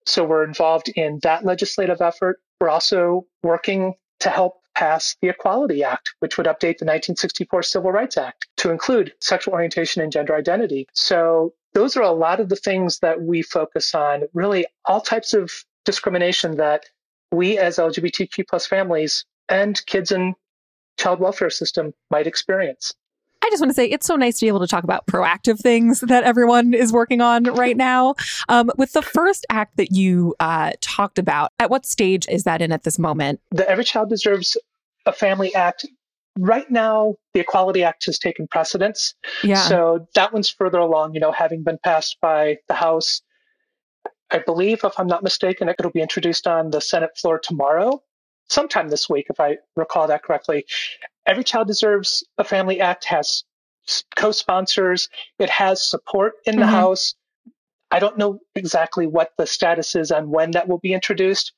[0.06, 2.38] So we're involved in that legislative effort.
[2.60, 7.92] We're also working to help pass the Equality Act, which would update the 1964 Civil
[7.92, 10.86] Rights Act to include sexual orientation and gender identity.
[10.92, 15.32] So those are a lot of the things that we focus on, really all types
[15.34, 15.52] of
[15.84, 16.86] discrimination that
[17.32, 20.34] we as LGBTQ plus families and kids in
[20.98, 22.92] child welfare system might experience.
[23.44, 25.60] I just want to say it's so nice to be able to talk about proactive
[25.60, 28.14] things that everyone is working on right now.
[28.48, 32.62] Um, with the first act that you uh, talked about, at what stage is that
[32.62, 33.40] in at this moment?
[33.50, 34.56] The Every Child Deserves
[35.04, 35.84] a Family Act
[36.38, 39.54] right now the equality act has taken precedence yeah.
[39.54, 43.22] so that one's further along you know having been passed by the house
[44.32, 48.02] i believe if i'm not mistaken it'll be introduced on the senate floor tomorrow
[48.48, 50.64] sometime this week if i recall that correctly
[51.26, 53.44] every child deserves a family act has
[54.16, 55.08] co-sponsors
[55.38, 56.70] it has support in the mm-hmm.
[56.70, 57.14] house
[57.90, 61.52] i don't know exactly what the status is on when that will be introduced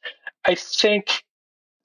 [0.44, 1.24] i think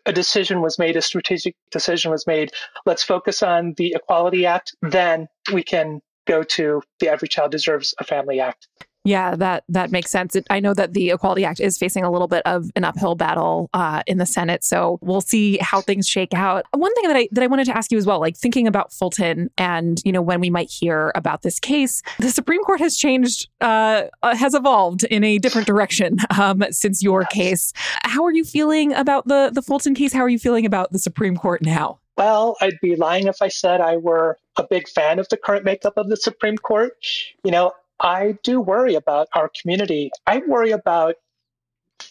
[0.06, 2.52] a decision was made, a strategic decision was made.
[2.86, 4.76] Let's focus on the Equality Act.
[4.82, 8.68] Then we can go to the Every Child Deserves a Family Act.
[9.04, 10.36] Yeah, that that makes sense.
[10.36, 13.16] It, I know that the Equality Act is facing a little bit of an uphill
[13.16, 16.66] battle uh, in the Senate, so we'll see how things shake out.
[16.72, 18.94] One thing that I that I wanted to ask you as well, like thinking about
[18.94, 22.96] Fulton, and you know when we might hear about this case, the Supreme Court has
[22.96, 27.74] changed, uh, uh has evolved in a different direction um, since your case.
[28.04, 30.14] How are you feeling about the the Fulton case?
[30.14, 32.00] How are you feeling about the Supreme Court now?
[32.18, 35.66] Well, I'd be lying if I said I were a big fan of the current
[35.66, 36.92] makeup of the Supreme Court.
[37.44, 40.12] You know, I do worry about our community.
[40.28, 41.16] I worry about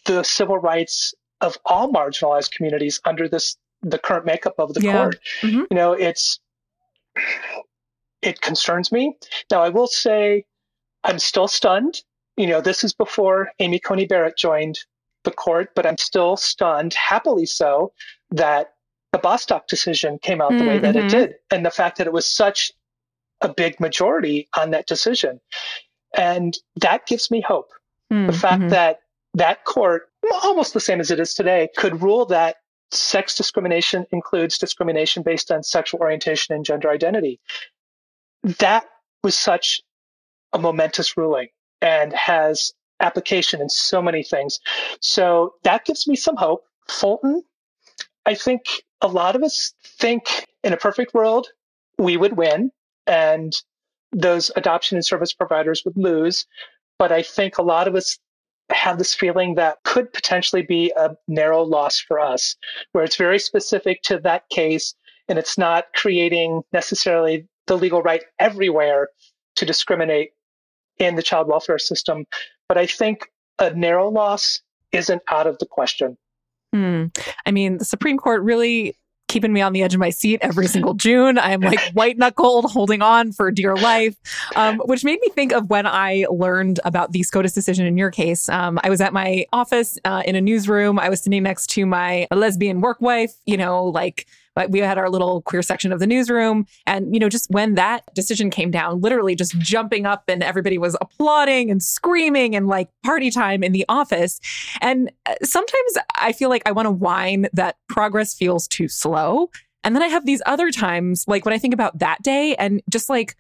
[0.07, 4.93] the civil rights of all marginalized communities under this the current makeup of the yeah.
[4.93, 5.19] court.
[5.43, 5.63] Mm-hmm.
[5.71, 6.39] You know, it's
[8.23, 9.17] it concerns me.
[9.51, 10.45] Now, I will say
[11.05, 12.03] I'm still stunned.
[12.37, 14.79] You know, this is before Amy Coney Barrett joined
[15.25, 17.93] the court, but I'm still stunned, happily so,
[18.31, 18.75] that
[19.13, 20.67] the Bostock decision came out the mm-hmm.
[20.67, 21.09] way that it mm-hmm.
[21.09, 22.73] did, and the fact that it was such
[23.41, 25.41] a big majority on that decision.
[26.17, 27.71] And that gives me hope.
[28.13, 28.69] Mm, the fact mm-hmm.
[28.71, 29.01] that
[29.35, 30.09] that court,
[30.43, 32.57] almost the same as it is today, could rule that
[32.91, 37.39] sex discrimination includes discrimination based on sexual orientation and gender identity.
[38.43, 38.87] That
[39.23, 39.81] was such
[40.53, 41.49] a momentous ruling
[41.81, 44.59] and has application in so many things.
[45.01, 46.65] So that gives me some hope.
[46.89, 47.43] Fulton,
[48.27, 48.63] I think
[49.01, 51.49] a lot of us think in a perfect world,
[51.99, 52.73] we would win
[53.07, 53.55] and
[54.13, 56.47] those adoption and service providers would lose.
[56.99, 58.19] But I think a lot of us
[58.71, 62.57] have this feeling that could potentially be a narrow loss for us,
[62.93, 64.95] where it's very specific to that case
[65.29, 69.09] and it's not creating necessarily the legal right everywhere
[69.57, 70.31] to discriminate
[70.99, 72.25] in the child welfare system.
[72.69, 73.27] But I think
[73.59, 74.61] a narrow loss
[74.93, 76.17] isn't out of the question.
[76.75, 77.07] Hmm.
[77.47, 78.97] I mean, the Supreme Court really
[79.31, 81.39] keeping me on the edge of my seat every single June.
[81.39, 84.17] I'm like white knuckled, holding on for dear life,
[84.57, 88.11] um, which made me think of when I learned about the SCOTUS decision in your
[88.11, 88.49] case.
[88.49, 90.99] Um, I was at my office uh, in a newsroom.
[90.99, 94.99] I was sitting next to my lesbian work wife, you know, like but we had
[94.99, 96.67] our little queer section of the newsroom.
[96.87, 100.79] And, you know, just when that decision came down, literally just jumping up and everybody
[100.79, 104.41] was applauding and screaming and like party time in the office.
[104.81, 109.51] And uh, sometimes I feel like I want to whine that progress feels too slow.
[109.83, 112.83] And then I have these other times, like when I think about that day and
[112.91, 113.37] just like,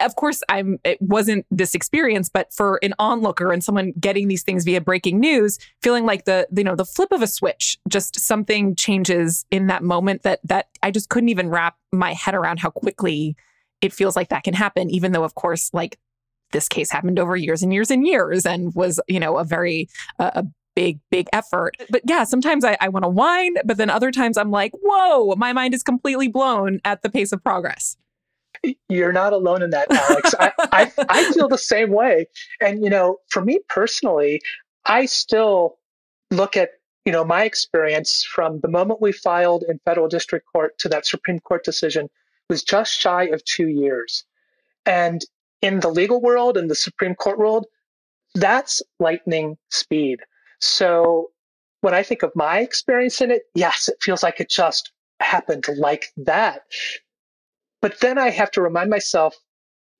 [0.00, 4.42] of course i'm it wasn't this experience but for an onlooker and someone getting these
[4.42, 8.18] things via breaking news feeling like the you know the flip of a switch just
[8.18, 12.58] something changes in that moment that that i just couldn't even wrap my head around
[12.58, 13.36] how quickly
[13.80, 15.98] it feels like that can happen even though of course like
[16.52, 19.88] this case happened over years and years and years and was you know a very
[20.18, 21.76] uh, a big, big effort.
[21.90, 25.34] But yeah, sometimes I, I want to whine, but then other times I'm like, whoa,
[25.36, 27.96] my mind is completely blown at the pace of progress.
[28.88, 30.34] You're not alone in that, Alex.
[30.38, 32.26] I, I, I feel the same way.
[32.60, 34.40] And, you know, for me personally,
[34.84, 35.78] I still
[36.30, 36.70] look at,
[37.04, 41.06] you know, my experience from the moment we filed in federal district court to that
[41.06, 42.08] Supreme Court decision
[42.48, 44.24] was just shy of two years.
[44.86, 45.22] And
[45.62, 47.66] in the legal world and the Supreme Court world,
[48.34, 50.20] that's lightning speed.
[50.60, 51.30] So
[51.80, 55.66] when I think of my experience in it, yes, it feels like it just happened
[55.76, 56.62] like that.
[57.84, 59.36] But then I have to remind myself,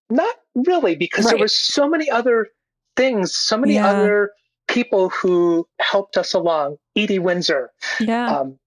[0.08, 1.32] not really, because right.
[1.32, 2.48] there were so many other
[2.96, 3.90] things, so many yeah.
[3.90, 4.30] other
[4.68, 6.78] people who helped us along.
[6.96, 8.38] Edie Windsor, yeah.
[8.38, 8.58] Um,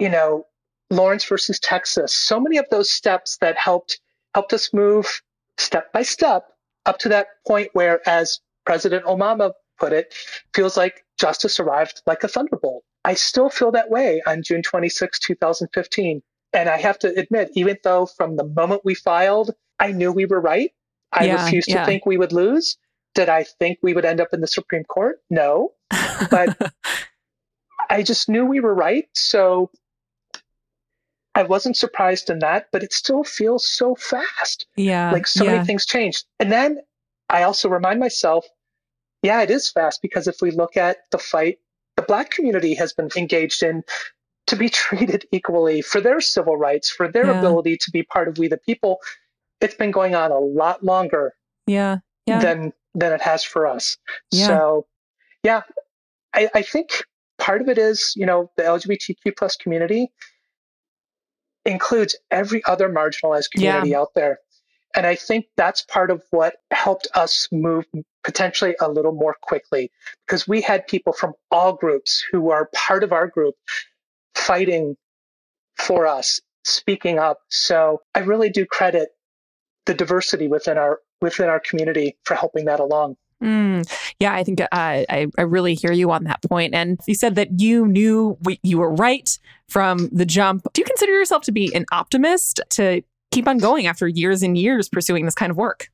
[0.00, 0.46] you know,
[0.90, 2.12] Lawrence versus Texas.
[2.12, 4.00] So many of those steps that helped
[4.34, 5.22] helped us move
[5.58, 6.48] step by step
[6.86, 10.12] up to that point where, as President Obama put it,
[10.56, 12.82] feels like justice arrived like a thunderbolt.
[13.04, 16.20] I still feel that way on June 26, 2015.
[16.56, 20.24] And I have to admit, even though from the moment we filed, I knew we
[20.24, 20.70] were right,
[21.12, 21.80] I yeah, refused yeah.
[21.80, 22.78] to think we would lose.
[23.14, 25.18] Did I think we would end up in the Supreme Court?
[25.30, 25.72] No.
[26.30, 26.56] But
[27.90, 29.06] I just knew we were right.
[29.12, 29.70] So
[31.34, 34.66] I wasn't surprised in that, but it still feels so fast.
[34.76, 35.12] Yeah.
[35.12, 35.52] Like so yeah.
[35.52, 36.24] many things changed.
[36.40, 36.78] And then
[37.28, 38.46] I also remind myself,
[39.22, 41.58] yeah, it is fast because if we look at the fight
[41.96, 43.82] the Black community has been engaged in
[44.46, 47.38] to be treated equally for their civil rights, for their yeah.
[47.38, 48.98] ability to be part of We the People.
[49.60, 51.34] It's been going on a lot longer
[51.66, 51.98] yeah.
[52.26, 52.40] Yeah.
[52.40, 53.96] than than it has for us.
[54.30, 54.46] Yeah.
[54.46, 54.86] So
[55.42, 55.62] yeah,
[56.34, 57.04] I, I think
[57.38, 60.10] part of it is, you know, the LGBTQ plus community
[61.64, 64.00] includes every other marginalized community yeah.
[64.00, 64.38] out there.
[64.94, 67.84] And I think that's part of what helped us move
[68.24, 69.90] potentially a little more quickly
[70.26, 73.54] because we had people from all groups who are part of our group
[74.36, 74.96] fighting
[75.76, 77.38] for us, speaking up.
[77.48, 79.10] So I really do credit
[79.86, 83.16] the diversity within our within our community for helping that along.
[83.42, 83.86] Mm,
[84.18, 86.74] yeah, I think uh, I, I really hear you on that point.
[86.74, 90.66] And you said that you knew you were right from the jump.
[90.72, 94.56] Do you consider yourself to be an optimist to keep on going after years and
[94.56, 95.88] years pursuing this kind of work?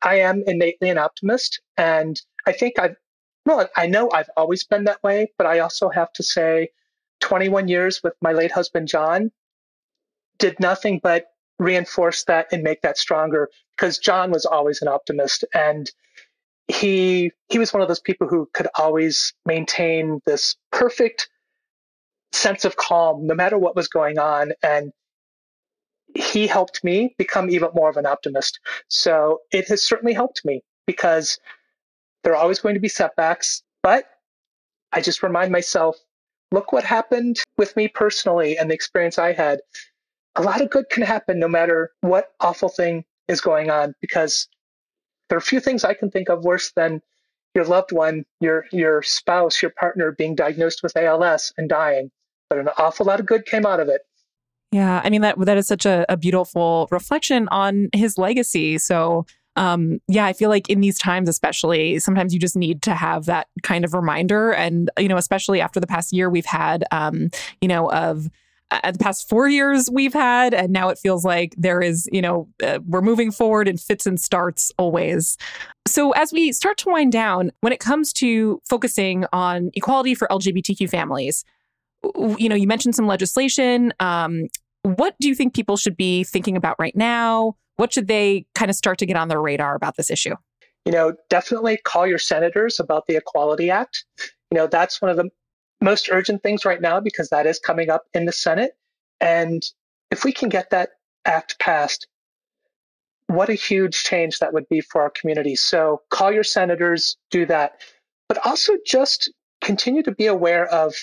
[0.00, 1.60] I am innately an optimist.
[1.76, 2.96] And I think I've,
[3.44, 6.70] well, I know I've always been that way, but I also have to say
[7.20, 9.30] 21 years with my late husband, John,
[10.38, 11.26] did nothing but
[11.58, 15.44] reinforce that and make that stronger because John was always an optimist.
[15.54, 15.90] And
[16.68, 21.28] he he was one of those people who could always maintain this perfect
[22.32, 24.52] sense of calm no matter what was going on.
[24.62, 24.92] And
[26.14, 28.60] he helped me become even more of an optimist.
[28.88, 31.38] So it has certainly helped me because
[32.22, 34.04] there are always going to be setbacks but
[34.92, 35.96] i just remind myself
[36.52, 39.60] look what happened with me personally and the experience I had.
[40.36, 44.48] A lot of good can happen no matter what awful thing is going on because
[45.28, 47.02] there are few things I can think of worse than
[47.54, 52.10] your loved one, your your spouse, your partner being diagnosed with ALS and dying.
[52.48, 54.02] But an awful lot of good came out of it.
[54.70, 58.78] Yeah, I mean that that is such a, a beautiful reflection on his legacy.
[58.78, 59.26] So
[59.58, 63.24] um, yeah, I feel like in these times, especially, sometimes you just need to have
[63.24, 64.52] that kind of reminder.
[64.52, 67.30] And, you know, especially after the past year we've had, um,
[67.60, 68.28] you know, of
[68.70, 70.54] uh, the past four years we've had.
[70.54, 74.06] And now it feels like there is, you know, uh, we're moving forward in fits
[74.06, 75.36] and starts always.
[75.88, 80.28] So, as we start to wind down, when it comes to focusing on equality for
[80.28, 81.44] LGBTQ families,
[82.38, 83.92] you know, you mentioned some legislation.
[83.98, 84.46] Um,
[84.82, 87.56] what do you think people should be thinking about right now?
[87.78, 90.34] What should they kind of start to get on their radar about this issue?
[90.84, 94.04] You know, definitely call your senators about the Equality Act.
[94.50, 95.30] You know, that's one of the
[95.80, 98.72] most urgent things right now because that is coming up in the Senate.
[99.20, 99.62] And
[100.10, 100.90] if we can get that
[101.24, 102.08] act passed,
[103.28, 105.54] what a huge change that would be for our community.
[105.54, 107.80] So call your senators, do that.
[108.28, 110.94] But also just continue to be aware of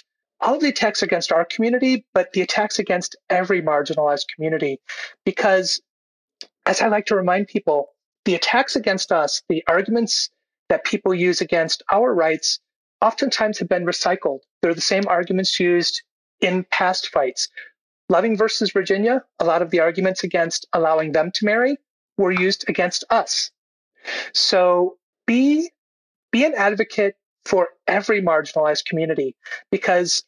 [0.42, 4.82] all of the attacks against our community, but the attacks against every marginalized community.
[5.24, 5.80] Because
[6.66, 7.90] as I like to remind people,
[8.26, 10.30] the attacks against us, the arguments
[10.70, 12.60] that people use against our rights,
[13.02, 14.40] oftentimes have been recycled.
[14.62, 16.02] They're the same arguments used
[16.42, 17.50] in past fights.
[18.10, 21.78] Loving versus Virginia, a lot of the arguments against allowing them to marry
[22.18, 23.52] were used against us.
[24.34, 25.72] So be,
[26.32, 29.36] be an advocate for every marginalized community
[29.72, 30.24] because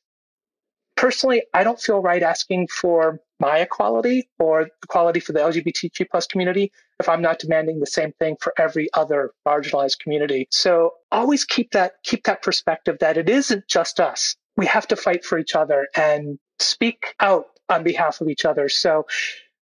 [0.96, 6.28] personally, I don't feel right asking for my equality or equality for the LGBTQ plus
[6.28, 10.48] community if I'm not demanding the same thing for every other marginalized community.
[10.52, 14.36] So always keep that keep that perspective that it isn't just us.
[14.56, 18.70] We have to fight for each other and speak out on behalf of each other.
[18.70, 19.06] So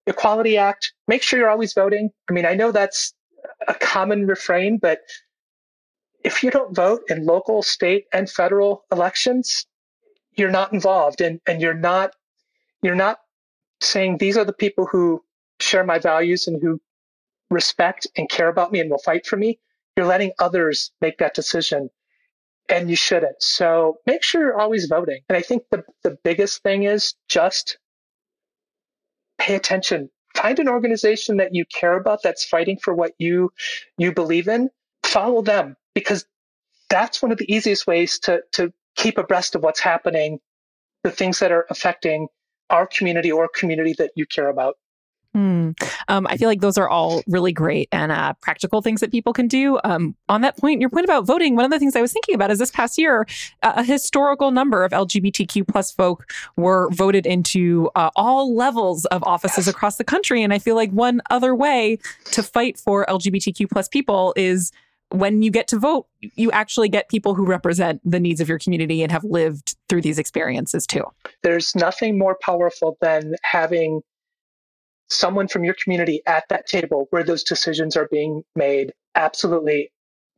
[0.06, 2.10] Equality Act, make sure you're always voting.
[2.30, 3.12] I mean, I know that's
[3.66, 5.00] a common refrain, but
[6.24, 9.66] if you don't vote in local, state, and federal elections,
[10.34, 12.12] you're not involved and, and you're not
[12.82, 13.18] you're not
[13.80, 15.22] saying these are the people who
[15.60, 16.80] share my values and who
[17.50, 19.58] respect and care about me and will fight for me.
[19.96, 21.90] You're letting others make that decision
[22.68, 23.42] and you shouldn't.
[23.42, 25.20] So make sure you're always voting.
[25.28, 27.78] And I think the, the biggest thing is just
[29.38, 30.10] pay attention.
[30.36, 33.50] Find an organization that you care about that's fighting for what you
[33.96, 34.70] you believe in.
[35.02, 36.26] Follow them because
[36.90, 40.38] that's one of the easiest ways to to keep abreast of what's happening,
[41.02, 42.28] the things that are affecting
[42.70, 44.76] our community or community that you care about.
[45.34, 45.70] Hmm.
[46.08, 49.32] Um, I feel like those are all really great and uh, practical things that people
[49.32, 49.78] can do.
[49.84, 52.34] Um, on that point, your point about voting, one of the things I was thinking
[52.34, 53.26] about is this past year,
[53.62, 59.22] uh, a historical number of LGBTQ plus folk were voted into uh, all levels of
[59.24, 59.74] offices yes.
[59.74, 60.42] across the country.
[60.42, 61.98] And I feel like one other way
[62.32, 64.72] to fight for LGBTQ plus people is
[65.10, 68.58] when you get to vote, you actually get people who represent the needs of your
[68.58, 71.04] community and have lived through these experiences too.
[71.42, 74.02] There's nothing more powerful than having
[75.08, 78.92] someone from your community at that table where those decisions are being made.
[79.14, 79.90] Absolutely.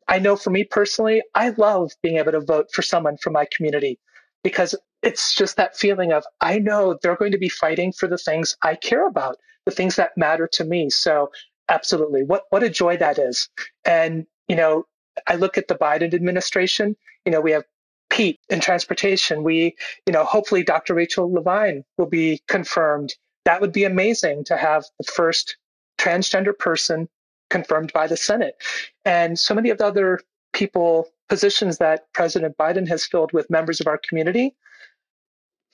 [0.09, 3.47] I know for me personally, I love being able to vote for someone from my
[3.55, 3.99] community
[4.43, 8.19] because it's just that feeling of I know they're going to be fighting for the
[8.19, 10.91] things I care about, the things that matter to me.
[10.91, 11.31] So
[11.69, 12.23] absolutely.
[12.23, 13.49] What what a joy that is.
[13.85, 14.85] And you know,
[15.29, 17.63] I look at the Biden administration, you know, we have
[18.11, 19.45] Pete in transportation.
[19.45, 19.77] We,
[20.07, 20.93] you know, hopefully Dr.
[20.93, 23.15] Rachel Levine will be confirmed.
[23.45, 25.57] That would be amazing to have the first
[25.99, 27.09] transgender person
[27.49, 28.57] confirmed by the Senate.
[29.05, 30.19] And so many of the other
[30.53, 34.57] people, positions that President Biden has filled with members of our community,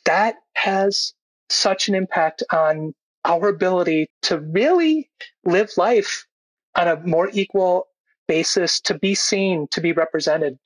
[0.04, 1.14] that has
[1.48, 2.92] such an impact on
[3.24, 5.08] our ability to really
[5.46, 6.26] live life
[6.74, 7.88] on a more equal
[8.26, 10.58] basis to be seen, to be represented.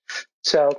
[0.42, 0.70] So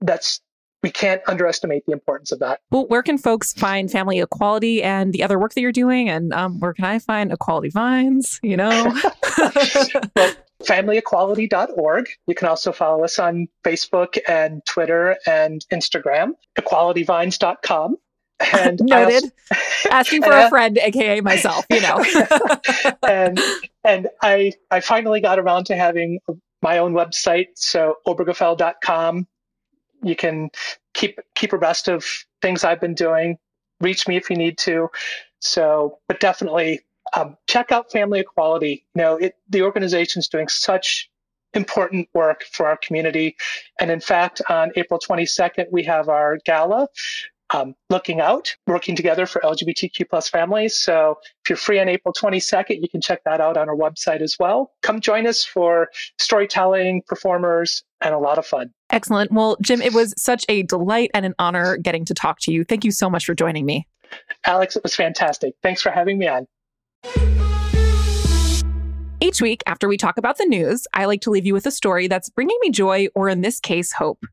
[0.00, 0.40] that's
[0.82, 2.60] we can't underestimate the importance of that.
[2.70, 6.08] Well, where can folks find family equality and the other work that you're doing?
[6.08, 8.40] And um, where can I find equality vines?
[8.42, 8.70] You know,
[10.16, 12.08] well, familyequality.org.
[12.26, 16.32] You can also follow us on Facebook and Twitter and Instagram.
[16.58, 17.96] Equalityvines.com.
[18.52, 19.24] And noted.
[19.24, 22.04] Also, Asking for a friend, aka myself, you know.
[23.08, 23.40] and
[23.84, 26.20] and I I finally got around to having
[26.62, 29.26] my own website, so obergefell.com.
[30.02, 30.50] You can
[30.94, 32.04] keep keep abreast of
[32.40, 33.38] things I've been doing.
[33.80, 34.88] Reach me if you need to.
[35.40, 36.80] So, but definitely
[37.14, 38.84] um, check out Family Equality.
[38.94, 41.10] You know, it, the organization is doing such
[41.54, 43.36] important work for our community.
[43.80, 46.88] And in fact, on April 22nd, we have our gala
[47.52, 50.76] um, looking out, working together for LGBTQ plus families.
[50.76, 54.20] So if you're free on April 22nd, you can check that out on our website
[54.20, 54.72] as well.
[54.82, 55.88] Come join us for
[56.18, 58.72] storytelling, performers, and a lot of fun.
[58.90, 59.32] Excellent.
[59.32, 62.64] Well, Jim, it was such a delight and an honor getting to talk to you.
[62.64, 63.86] Thank you so much for joining me.
[64.44, 65.54] Alex, it was fantastic.
[65.62, 66.46] Thanks for having me on.
[69.20, 71.70] Each week, after we talk about the news, I like to leave you with a
[71.70, 74.24] story that's bringing me joy, or in this case, hope.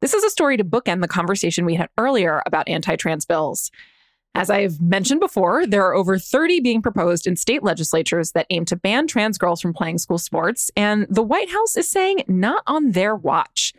[0.00, 3.70] This is a story to bookend the conversation we had earlier about anti trans bills.
[4.34, 8.66] As I've mentioned before, there are over 30 being proposed in state legislatures that aim
[8.66, 12.62] to ban trans girls from playing school sports, and the White House is saying not
[12.66, 13.72] on their watch.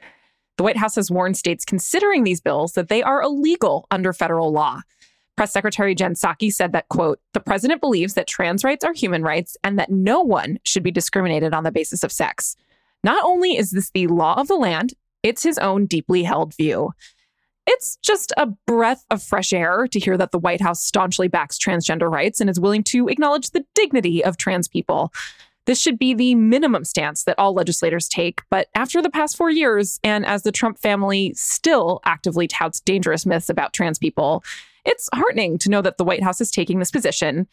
[0.57, 4.51] The White House has warned states considering these bills that they are illegal under federal
[4.51, 4.82] law.
[5.36, 9.22] Press Secretary Jen Psaki said that, quote, the president believes that trans rights are human
[9.22, 12.55] rights and that no one should be discriminated on the basis of sex.
[13.03, 16.91] Not only is this the law of the land, it's his own deeply held view.
[17.68, 21.59] It's just a breath of fresh air to hear that the White House staunchly backs
[21.59, 25.11] transgender rights and is willing to acknowledge the dignity of trans people.
[25.65, 28.41] This should be the minimum stance that all legislators take.
[28.49, 33.26] But after the past four years, and as the Trump family still actively touts dangerous
[33.26, 34.45] myths about trans people,
[34.86, 37.47] it's heartening to know that the White House is taking this position,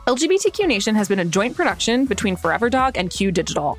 [0.08, 3.78] LGBTQ Nation has been a joint production between Forever Dog and Q Digital.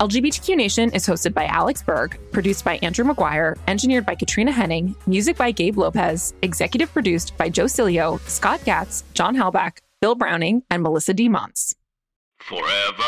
[0.00, 4.96] LGBTQ Nation is hosted by Alex Berg, produced by Andrew McGuire, engineered by Katrina Henning,
[5.06, 10.62] music by Gabe Lopez, executive produced by Joe Cilio, Scott Gatz, John Halbach, Bill Browning,
[10.70, 11.28] and Melissa D.
[11.28, 11.76] Monts.
[12.38, 13.02] Forever.